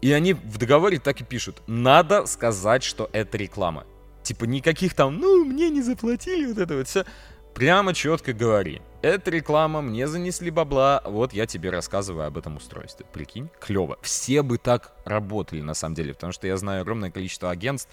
И 0.00 0.10
они 0.12 0.32
в 0.34 0.58
договоре 0.58 0.98
так 0.98 1.20
и 1.20 1.24
пишут. 1.24 1.62
Надо 1.66 2.26
сказать, 2.26 2.82
что 2.82 3.10
это 3.12 3.36
реклама. 3.38 3.84
Типа 4.22 4.44
никаких 4.44 4.94
там, 4.94 5.18
ну, 5.18 5.44
мне 5.44 5.68
не 5.68 5.82
заплатили, 5.82 6.46
вот 6.46 6.58
это 6.58 6.76
вот 6.76 6.88
все. 6.88 7.04
Прямо 7.54 7.92
четко 7.92 8.32
говори. 8.32 8.80
Это 9.02 9.30
реклама, 9.30 9.82
мне 9.82 10.08
занесли 10.08 10.50
бабла, 10.50 11.02
вот 11.04 11.32
я 11.32 11.46
тебе 11.46 11.70
рассказываю 11.70 12.26
об 12.26 12.38
этом 12.38 12.56
устройстве. 12.56 13.04
Прикинь, 13.12 13.50
клево. 13.60 13.98
Все 14.00 14.42
бы 14.42 14.58
так 14.58 14.94
работали 15.04 15.60
на 15.60 15.74
самом 15.74 15.94
деле, 15.94 16.14
потому 16.14 16.32
что 16.32 16.46
я 16.46 16.56
знаю 16.56 16.82
огромное 16.82 17.10
количество 17.10 17.50
агентств, 17.50 17.90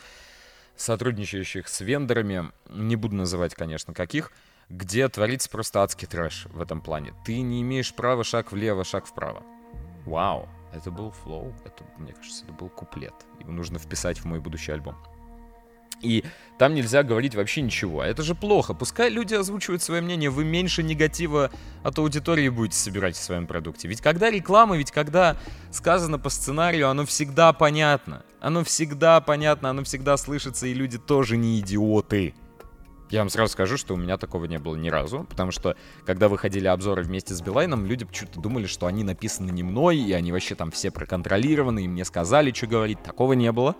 сотрудничающих 0.75 1.67
с 1.67 1.81
вендорами, 1.81 2.51
не 2.69 2.95
буду 2.95 3.15
называть, 3.15 3.53
конечно, 3.53 3.93
каких, 3.93 4.31
где 4.69 5.07
творится 5.09 5.49
просто 5.49 5.83
адский 5.83 6.07
трэш 6.07 6.45
в 6.45 6.61
этом 6.61 6.81
плане. 6.81 7.13
Ты 7.25 7.41
не 7.41 7.61
имеешь 7.61 7.93
права 7.93 8.23
шаг 8.23 8.51
влево, 8.51 8.83
шаг 8.85 9.07
вправо. 9.07 9.43
Вау, 10.05 10.47
это 10.73 10.89
был 10.89 11.11
флоу, 11.11 11.53
это, 11.65 11.83
мне 11.97 12.13
кажется, 12.13 12.45
это 12.45 12.53
был 12.53 12.69
куплет. 12.69 13.13
Его 13.39 13.51
нужно 13.51 13.77
вписать 13.77 14.19
в 14.19 14.25
мой 14.25 14.39
будущий 14.39 14.71
альбом. 14.71 14.95
И 16.01 16.23
там 16.57 16.73
нельзя 16.73 17.03
говорить 17.03 17.35
вообще 17.35 17.61
ничего. 17.61 18.01
А 18.01 18.07
это 18.07 18.21
же 18.23 18.35
плохо. 18.35 18.73
Пускай 18.73 19.09
люди 19.09 19.33
озвучивают 19.33 19.81
свое 19.81 20.01
мнение, 20.01 20.29
вы 20.29 20.43
меньше 20.43 20.83
негатива 20.83 21.51
от 21.83 21.97
аудитории 21.97 22.49
будете 22.49 22.77
собирать 22.77 23.15
в 23.15 23.23
своем 23.23 23.47
продукте. 23.47 23.87
Ведь 23.87 24.01
когда 24.01 24.29
реклама, 24.29 24.77
ведь 24.77 24.91
когда 24.91 25.37
сказано 25.71 26.19
по 26.19 26.29
сценарию, 26.29 26.89
оно 26.89 27.05
всегда 27.05 27.53
понятно. 27.53 28.23
Оно 28.41 28.63
всегда 28.63 29.19
понятно, 29.21 29.69
оно 29.69 29.83
всегда 29.83 30.15
слышится, 30.17 30.67
и 30.67 30.73
люди 30.73 30.97
тоже 30.97 31.37
не 31.37 31.59
идиоты. 31.59 32.33
Я 33.09 33.19
вам 33.19 33.29
сразу 33.29 33.53
скажу, 33.53 33.75
что 33.75 33.95
у 33.95 33.97
меня 33.97 34.17
такого 34.17 34.45
не 34.45 34.59
было 34.59 34.75
ни 34.75 34.89
разу, 34.89 35.25
потому 35.27 35.51
что, 35.51 35.75
когда 36.05 36.29
выходили 36.29 36.67
обзоры 36.67 37.01
вместе 37.01 37.33
с 37.33 37.41
Билайном, 37.41 37.87
люди 37.87 38.05
почему-то 38.05 38.39
думали, 38.39 38.67
что 38.67 38.85
они 38.85 39.03
написаны 39.03 39.49
не 39.49 39.63
мной, 39.63 39.97
и 39.97 40.13
они 40.13 40.31
вообще 40.31 40.53
там 40.53 40.69
все 40.69 40.91
проконтролированы, 40.91 41.85
и 41.85 41.87
мне 41.87 42.05
сказали, 42.05 42.51
что 42.51 42.67
говорить. 42.67 43.01
Такого 43.01 43.33
не 43.33 43.51
было. 43.51 43.75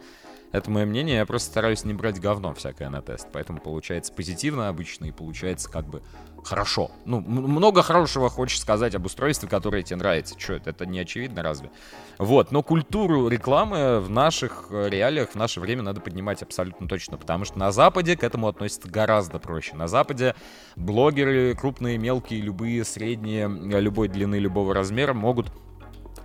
Это 0.51 0.71
мое 0.71 0.85
мнение, 0.85 1.17
я 1.17 1.25
просто 1.25 1.49
стараюсь 1.49 1.83
не 1.83 1.93
брать 1.93 2.19
говно 2.19 2.53
всякое 2.55 2.89
на 2.89 3.01
тест, 3.01 3.27
поэтому 3.31 3.59
получается 3.59 4.11
позитивно 4.11 4.67
обычно 4.67 5.05
и 5.05 5.11
получается 5.11 5.69
как 5.69 5.85
бы 5.85 6.01
хорошо. 6.43 6.91
Ну, 7.05 7.19
много 7.19 7.83
хорошего 7.83 8.29
хочешь 8.29 8.59
сказать 8.59 8.95
об 8.95 9.05
устройстве, 9.05 9.47
которое 9.47 9.83
тебе 9.83 9.97
нравится. 9.97 10.39
Что 10.39 10.53
это, 10.53 10.71
это 10.71 10.85
не 10.85 10.99
очевидно 10.99 11.43
разве? 11.43 11.69
Вот, 12.17 12.51
но 12.51 12.63
культуру 12.63 13.27
рекламы 13.27 13.99
в 13.99 14.09
наших 14.09 14.67
э, 14.71 14.89
реалиях, 14.89 15.31
в 15.31 15.35
наше 15.35 15.59
время 15.59 15.83
надо 15.83 16.01
поднимать 16.01 16.41
абсолютно 16.41 16.87
точно, 16.87 17.17
потому 17.17 17.45
что 17.45 17.59
на 17.59 17.71
Западе 17.71 18.17
к 18.17 18.23
этому 18.23 18.47
относятся 18.47 18.89
гораздо 18.89 19.37
проще. 19.37 19.75
На 19.75 19.87
Западе 19.87 20.35
блогеры, 20.75 21.55
крупные, 21.55 21.97
мелкие, 21.97 22.41
любые, 22.41 22.83
средние, 22.85 23.47
любой 23.47 24.07
длины, 24.07 24.35
любого 24.39 24.73
размера 24.73 25.13
могут 25.13 25.51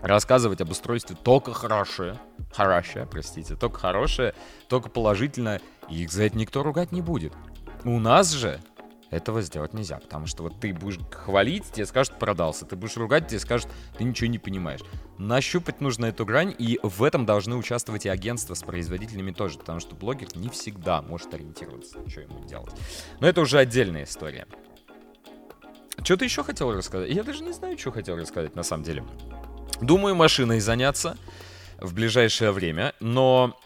рассказывать 0.03 0.61
об 0.61 0.71
устройстве 0.71 1.17
только 1.23 1.53
хорошее, 1.53 2.19
хорошее, 2.55 3.07
простите, 3.07 3.57
только 3.57 3.79
хорошее, 3.79 4.35
только 4.69 4.89
положительное, 4.89 5.61
и 5.89 6.03
их 6.03 6.13
за 6.13 6.25
это 6.25 6.39
никто 6.39 6.63
ругать 6.63 6.93
не 6.93 7.03
будет. 7.03 7.33
У 7.85 7.99
нас 7.99 8.31
же 8.31 8.61
этого 9.11 9.43
сделать 9.43 9.75
нельзя, 9.75 9.99
потому 9.99 10.27
что 10.27 10.43
вот 10.43 10.59
ты 10.61 10.73
будешь 10.73 10.99
хвалить, 11.11 11.71
тебе 11.71 11.87
скажут 11.87 12.19
продался, 12.19 12.65
ты 12.65 12.77
будешь 12.77 12.97
ругать, 12.97 13.29
тебе 13.29 13.39
скажут 13.39 13.69
ты 13.97 14.05
ничего 14.05 14.29
не 14.29 14.39
понимаешь. 14.39 14.81
Нащупать 15.19 15.81
нужно 15.81 16.07
эту 16.07 16.25
грань, 16.25 16.55
и 16.59 16.81
в 16.83 17.03
этом 17.03 17.27
должны 17.27 17.57
участвовать 17.57 18.07
и 18.07 18.09
агентства 18.09 18.55
с 18.55 18.63
производителями 18.63 19.33
тоже, 19.33 19.59
потому 19.59 19.81
что 19.81 19.95
блогер 19.95 20.29
не 20.35 20.49
всегда 20.49 21.03
может 21.03 21.33
ориентироваться, 21.35 21.99
что 22.09 22.23
ему 22.23 22.45
делать. 22.45 22.75
Но 23.21 23.29
это 23.29 23.41
уже 23.41 23.59
отдельная 23.59 24.05
история. 24.05 24.47
Что 26.03 26.17
ты 26.17 26.25
еще 26.25 26.43
хотел 26.43 26.73
рассказать? 26.73 27.11
Я 27.11 27.23
даже 27.23 27.45
не 27.45 27.53
знаю, 27.53 27.79
что 27.79 27.93
хотел 27.93 28.17
рассказать 28.17 28.57
на 28.57 28.63
самом 28.65 28.83
деле. 28.83 29.05
Думаю, 29.81 30.15
машиной 30.15 30.61
заняться 30.61 31.17
в 31.85 31.95
ближайшее 31.95 32.51
время, 32.51 32.95
но 33.01 33.59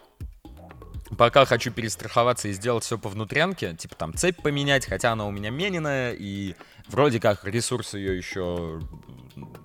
пока 1.17 1.45
хочу 1.45 1.71
перестраховаться 1.71 2.49
и 2.49 2.53
сделать 2.53 2.85
все 2.85 2.99
по 2.99 3.09
внутрянке, 3.09 3.75
типа 3.75 3.95
там 3.95 4.15
цепь 4.15 4.43
поменять, 4.43 4.87
хотя 4.87 5.13
она 5.13 5.27
у 5.27 5.31
меня 5.31 5.51
мененная, 5.51 6.13
и 6.13 6.55
вроде 6.89 7.21
как 7.21 7.45
ресурс 7.45 7.95
ее 7.95 8.17
еще 8.17 8.81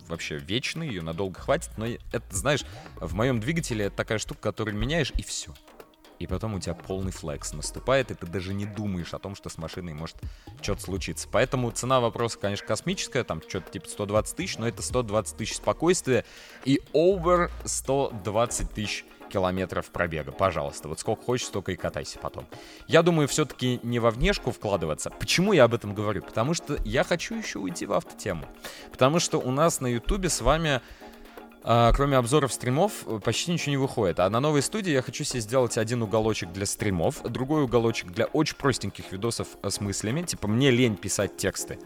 вообще 0.08 0.38
вечный, 0.38 0.88
ее 0.88 1.02
надолго 1.02 1.40
хватит, 1.40 1.72
но 1.78 1.88
это, 1.88 2.24
знаешь, 2.30 2.64
в 3.00 3.14
моем 3.16 3.40
двигателе 3.40 3.86
это 3.86 3.96
такая 3.96 4.20
штука, 4.20 4.42
которую 4.42 4.78
меняешь, 4.78 5.12
и 5.18 5.24
все. 5.24 5.54
И 6.20 6.28
потом 6.28 6.56
у 6.56 6.60
тебя 6.60 6.74
полный 6.74 7.12
флекс 7.12 7.54
наступает, 7.54 8.12
и 8.12 8.14
ты 8.14 8.26
даже 8.28 8.54
не 8.54 8.66
думаешь 8.66 9.14
о 9.14 9.20
том, 9.20 9.36
что 9.36 9.50
с 9.50 9.58
машиной 9.58 9.94
может 9.94 10.18
что-то 10.62 10.82
случиться. 10.82 11.28
Поэтому 11.32 11.72
цена 11.72 12.00
вопроса, 12.00 12.38
конечно, 12.40 12.66
космическая, 12.68 13.24
там 13.24 13.42
что-то 13.48 13.72
типа 13.72 13.88
120 13.88 14.36
тысяч, 14.36 14.58
но 14.58 14.68
это 14.68 14.82
120 14.82 15.38
тысяч 15.38 15.56
спокойствия 15.56 16.26
и 16.66 16.82
over 16.94 17.52
120 17.66 18.72
тысяч 18.72 19.06
километров 19.34 19.88
пробега. 19.88 20.32
Пожалуйста, 20.32 20.88
вот 20.88 21.00
сколько 21.00 21.24
хочешь, 21.24 21.48
столько 21.48 21.72
и 21.72 21.76
катайся 21.76 22.20
потом. 22.20 22.46
Я 22.88 23.02
думаю, 23.02 23.28
все-таки 23.28 23.80
не 23.82 23.98
во 23.98 24.12
внешку 24.12 24.52
вкладываться. 24.52 25.10
Почему 25.10 25.54
я 25.54 25.64
об 25.64 25.74
этом 25.74 25.96
говорю? 25.96 26.22
Потому 26.22 26.54
что 26.54 26.78
я 26.86 27.04
хочу 27.04 27.36
еще 27.36 27.58
уйти 27.58 27.88
в 27.88 27.94
автотему. 27.94 28.46
Потому 28.92 29.20
что 29.20 29.40
у 29.40 29.50
нас 29.50 29.82
на 29.82 29.88
ютубе 29.88 30.30
с 30.30 30.42
вами 30.42 30.82
а, 31.64 31.92
кроме 31.94 32.18
обзоров 32.18 32.52
стримов, 32.54 33.06
почти 33.24 33.52
ничего 33.52 33.72
не 33.72 33.78
выходит. 33.78 34.20
А 34.20 34.30
на 34.30 34.40
новой 34.40 34.62
студии 34.62 34.92
я 34.92 35.02
хочу 35.02 35.24
себе 35.24 35.40
сделать 35.40 35.78
один 35.78 36.02
уголочек 36.02 36.52
для 36.52 36.66
стримов, 36.66 37.22
другой 37.24 37.64
уголочек 37.64 38.12
для 38.12 38.26
очень 38.26 38.56
простеньких 38.56 39.12
видосов 39.12 39.48
с 39.62 39.80
мыслями. 39.80 40.24
Типа, 40.24 40.48
мне 40.48 40.72
лень 40.72 40.96
писать 40.96 41.38
тексты 41.38 41.80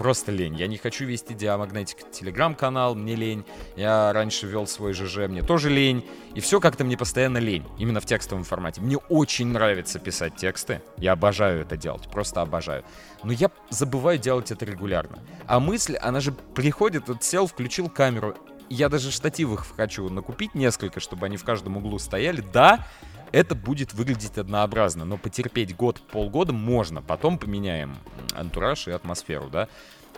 просто 0.00 0.32
лень. 0.32 0.56
Я 0.56 0.66
не 0.66 0.78
хочу 0.78 1.04
вести 1.04 1.34
Диамагнетик 1.34 2.10
телеграм-канал, 2.10 2.94
мне 2.94 3.16
лень. 3.16 3.44
Я 3.76 4.14
раньше 4.14 4.46
вел 4.46 4.66
свой 4.66 4.94
ЖЖ, 4.94 5.28
мне 5.28 5.42
тоже 5.42 5.68
лень. 5.68 6.08
И 6.34 6.40
все 6.40 6.58
как-то 6.58 6.84
мне 6.84 6.96
постоянно 6.96 7.36
лень, 7.36 7.66
именно 7.78 8.00
в 8.00 8.06
текстовом 8.06 8.44
формате. 8.44 8.80
Мне 8.80 8.96
очень 8.96 9.48
нравится 9.48 9.98
писать 9.98 10.36
тексты. 10.36 10.80
Я 10.96 11.12
обожаю 11.12 11.60
это 11.60 11.76
делать, 11.76 12.10
просто 12.10 12.40
обожаю. 12.40 12.82
Но 13.24 13.32
я 13.32 13.50
забываю 13.68 14.18
делать 14.18 14.50
это 14.50 14.64
регулярно. 14.64 15.18
А 15.46 15.60
мысль, 15.60 15.96
она 15.96 16.20
же 16.20 16.32
приходит, 16.32 17.06
вот 17.08 17.22
сел, 17.22 17.46
включил 17.46 17.90
камеру. 17.90 18.34
Я 18.70 18.88
даже 18.88 19.10
штативов 19.10 19.74
хочу 19.76 20.08
накупить 20.08 20.54
несколько, 20.54 21.00
чтобы 21.00 21.26
они 21.26 21.36
в 21.36 21.44
каждом 21.44 21.76
углу 21.76 21.98
стояли. 21.98 22.40
Да, 22.52 22.86
это 23.32 23.56
будет 23.56 23.92
выглядеть 23.94 24.38
однообразно, 24.38 25.04
но 25.04 25.18
потерпеть 25.18 25.76
год, 25.76 26.00
полгода 26.00 26.52
можно, 26.52 27.02
потом 27.02 27.36
поменяем 27.36 27.96
антураж 28.32 28.86
и 28.86 28.92
атмосферу, 28.92 29.48
да, 29.50 29.68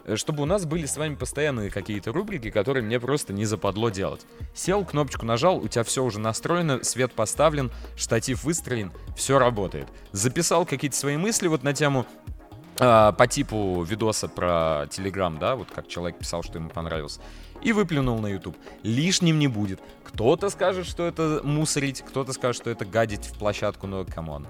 э, 0.05 0.17
чтобы 0.17 0.43
у 0.43 0.47
нас 0.47 0.67
были 0.67 0.85
с 0.85 0.99
вами 0.99 1.15
постоянные 1.15 1.71
какие-то 1.71 2.13
рубрики, 2.13 2.51
которые 2.51 2.83
мне 2.83 3.01
просто 3.01 3.33
не 3.33 3.47
западло 3.47 3.89
делать. 3.89 4.27
Сел, 4.55 4.85
кнопочку 4.85 5.25
нажал, 5.25 5.57
у 5.57 5.69
тебя 5.69 5.83
все 5.83 6.05
уже 6.05 6.21
настроено, 6.21 6.85
свет 6.85 7.13
поставлен, 7.15 7.71
штатив 7.97 8.45
выстроен, 8.45 8.93
все 9.17 9.39
работает. 9.39 9.89
Записал 10.13 10.67
какие-то 10.67 10.97
свои 10.97 11.17
мысли 11.17 11.49
вот 11.49 11.63
на 11.63 11.73
тему 11.73 12.07
э, 12.79 13.13
по 13.17 13.27
типу 13.27 13.83
видоса 13.83 14.29
про 14.29 14.87
Telegram, 14.91 15.39
да, 15.39 15.57
вот 15.57 15.71
как 15.71 15.89
человек 15.89 16.19
писал, 16.19 16.43
что 16.43 16.59
ему 16.59 16.69
понравилось 16.69 17.21
и 17.63 17.73
выплюнул 17.73 18.19
на 18.19 18.27
YouTube. 18.27 18.57
Лишним 18.83 19.39
не 19.39 19.49
будет. 19.49 19.81
Кто-то 20.05 20.51
скажет, 20.51 20.87
что 20.87 21.07
это 21.07 21.41
мусорить, 21.45 22.03
кто-то 22.03 22.33
скажет, 22.33 22.61
что 22.61 22.71
это 22.71 22.85
гадить 22.85 23.27
в 23.27 23.39
площадку, 23.39 23.87
но 23.87 24.05
come 24.05 24.29
on. 24.29 24.47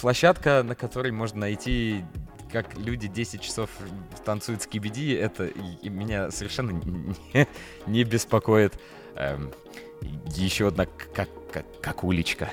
Площадка, 0.00 0.62
на 0.62 0.74
которой 0.74 1.12
можно 1.12 1.40
найти 1.40 2.04
как 2.52 2.76
люди 2.76 3.08
10 3.08 3.40
часов 3.40 3.70
танцуют 4.24 4.62
с 4.62 4.66
кибиди, 4.66 5.12
это 5.12 5.50
меня 5.82 6.30
совершенно 6.30 6.70
не, 6.70 7.46
не 7.86 8.04
беспокоит. 8.04 8.78
Эм, 9.16 9.52
еще 10.34 10.68
одна 10.68 10.86
как, 10.86 11.28
как, 11.50 11.80
как 11.80 12.04
уличка, 12.04 12.50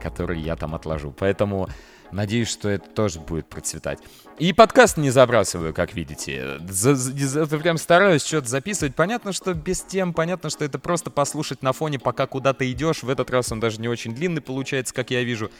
которую 0.00 0.40
я 0.40 0.56
там 0.56 0.74
отложу. 0.74 1.12
Поэтому 1.12 1.68
Надеюсь, 2.14 2.48
что 2.48 2.68
это 2.68 2.88
тоже 2.88 3.18
будет 3.18 3.46
процветать. 3.46 3.98
И 4.38 4.52
подкаст 4.52 4.96
не 4.98 5.10
забрасываю, 5.10 5.74
как 5.74 5.94
видите. 5.94 6.60
За, 6.68 6.94
за, 6.94 7.44
за, 7.44 7.58
прям 7.58 7.76
стараюсь 7.76 8.24
что-то 8.24 8.48
записывать. 8.48 8.94
Понятно, 8.94 9.32
что 9.32 9.52
без 9.52 9.80
тем, 9.80 10.14
понятно, 10.14 10.48
что 10.48 10.64
это 10.64 10.78
просто 10.78 11.10
послушать 11.10 11.62
на 11.62 11.72
фоне, 11.72 11.98
пока 11.98 12.28
куда-то 12.28 12.70
идешь. 12.70 13.02
В 13.02 13.08
этот 13.08 13.30
раз 13.30 13.50
он 13.50 13.58
даже 13.58 13.80
не 13.80 13.88
очень 13.88 14.14
длинный 14.14 14.40
получается, 14.40 14.94
как 14.94 15.10
я 15.10 15.24
вижу. 15.24 15.50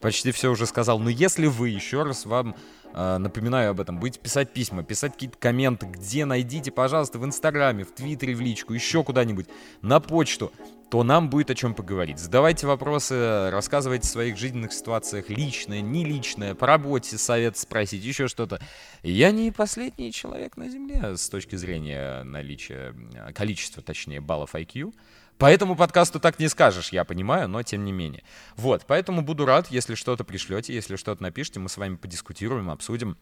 Почти 0.00 0.32
все 0.32 0.50
уже 0.50 0.66
сказал. 0.66 0.98
Но 0.98 1.10
если 1.10 1.46
вы, 1.46 1.68
еще 1.68 2.02
раз 2.02 2.26
вам 2.26 2.56
э, 2.92 3.18
напоминаю 3.18 3.70
об 3.70 3.80
этом, 3.80 4.00
будете 4.00 4.18
писать 4.18 4.52
письма, 4.52 4.82
писать 4.82 5.12
какие-то 5.12 5.38
комменты, 5.38 5.86
где 5.86 6.24
найдите, 6.24 6.72
пожалуйста, 6.72 7.20
в 7.20 7.24
Инстаграме, 7.24 7.84
в 7.84 7.92
Твиттере, 7.92 8.34
в 8.34 8.40
личку, 8.40 8.72
еще 8.72 9.04
куда-нибудь, 9.04 9.46
на 9.80 10.00
почту 10.00 10.50
то 10.90 11.04
нам 11.04 11.30
будет 11.30 11.50
о 11.50 11.54
чем 11.54 11.74
поговорить. 11.74 12.18
Задавайте 12.18 12.66
вопросы, 12.66 13.48
рассказывайте 13.50 14.08
о 14.08 14.10
своих 14.10 14.36
жизненных 14.36 14.72
ситуациях, 14.72 15.28
личное, 15.28 15.80
не 15.80 16.04
личное, 16.04 16.56
по 16.56 16.66
работе 16.66 17.16
совет 17.16 17.56
спросить, 17.56 18.02
еще 18.02 18.26
что-то. 18.26 18.60
Я 19.04 19.30
не 19.30 19.52
последний 19.52 20.12
человек 20.12 20.56
на 20.56 20.68
Земле 20.68 21.16
с 21.16 21.28
точки 21.28 21.54
зрения 21.54 22.24
наличия, 22.24 22.94
количества, 23.34 23.82
точнее, 23.82 24.20
баллов 24.20 24.54
IQ. 24.56 24.92
По 25.38 25.46
этому 25.46 25.76
подкасту 25.76 26.18
так 26.18 26.38
не 26.40 26.48
скажешь, 26.48 26.90
я 26.90 27.04
понимаю, 27.04 27.48
но 27.48 27.62
тем 27.62 27.84
не 27.84 27.92
менее. 27.92 28.24
Вот, 28.56 28.84
поэтому 28.86 29.22
буду 29.22 29.46
рад, 29.46 29.68
если 29.70 29.94
что-то 29.94 30.24
пришлете, 30.24 30.74
если 30.74 30.96
что-то 30.96 31.22
напишите, 31.22 31.60
мы 31.60 31.68
с 31.68 31.76
вами 31.76 31.94
подискутируем, 31.96 32.68
обсудим 32.68 33.16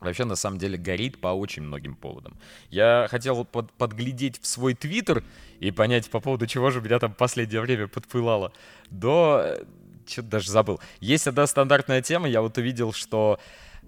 вообще 0.00 0.24
на 0.24 0.36
самом 0.36 0.58
деле 0.58 0.78
горит 0.78 1.20
по 1.20 1.28
очень 1.28 1.62
многим 1.62 1.94
поводам. 1.94 2.36
Я 2.70 3.06
хотел 3.10 3.44
под, 3.44 3.72
подглядеть 3.72 4.40
в 4.40 4.46
свой 4.46 4.74
твиттер 4.74 5.24
и 5.60 5.70
понять, 5.70 6.10
по 6.10 6.20
поводу 6.20 6.46
чего 6.46 6.70
же 6.70 6.80
меня 6.80 6.98
там 6.98 7.14
последнее 7.14 7.60
время 7.60 7.88
подпылало. 7.88 8.52
До... 8.90 9.42
Э, 9.44 9.64
Что-то 10.06 10.28
даже 10.28 10.50
забыл. 10.50 10.80
Есть 11.00 11.26
одна 11.26 11.46
стандартная 11.46 12.02
тема, 12.02 12.28
я 12.28 12.42
вот 12.42 12.58
увидел, 12.58 12.92
что 12.92 13.38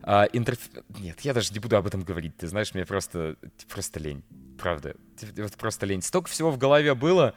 а, 0.02 0.24
интерф... 0.32 0.58
Нет, 0.98 1.20
я 1.20 1.34
даже 1.34 1.52
не 1.52 1.58
буду 1.58 1.76
об 1.76 1.86
этом 1.86 2.02
говорить. 2.02 2.36
Ты 2.36 2.48
знаешь, 2.48 2.74
мне 2.74 2.86
просто, 2.86 3.36
просто 3.68 4.00
лень. 4.00 4.22
Правда. 4.58 4.94
Вот 5.36 5.52
просто 5.52 5.86
лень. 5.86 6.02
Столько 6.02 6.30
всего 6.30 6.50
в 6.50 6.58
голове 6.58 6.94
было, 6.94 7.34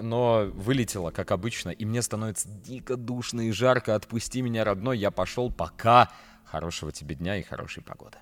но 0.00 0.50
вылетело, 0.52 1.10
как 1.10 1.30
обычно, 1.30 1.70
и 1.70 1.84
мне 1.84 2.02
становится 2.02 2.48
дико 2.48 2.96
душно 2.96 3.42
и 3.42 3.52
жарко. 3.52 3.94
Отпусти 3.94 4.42
меня, 4.42 4.64
родной, 4.64 4.98
я 4.98 5.10
пошел, 5.10 5.50
пока. 5.50 6.10
Хорошего 6.50 6.92
тебе 6.92 7.14
дня 7.14 7.36
и 7.36 7.42
хорошей 7.42 7.82
погоды. 7.82 8.16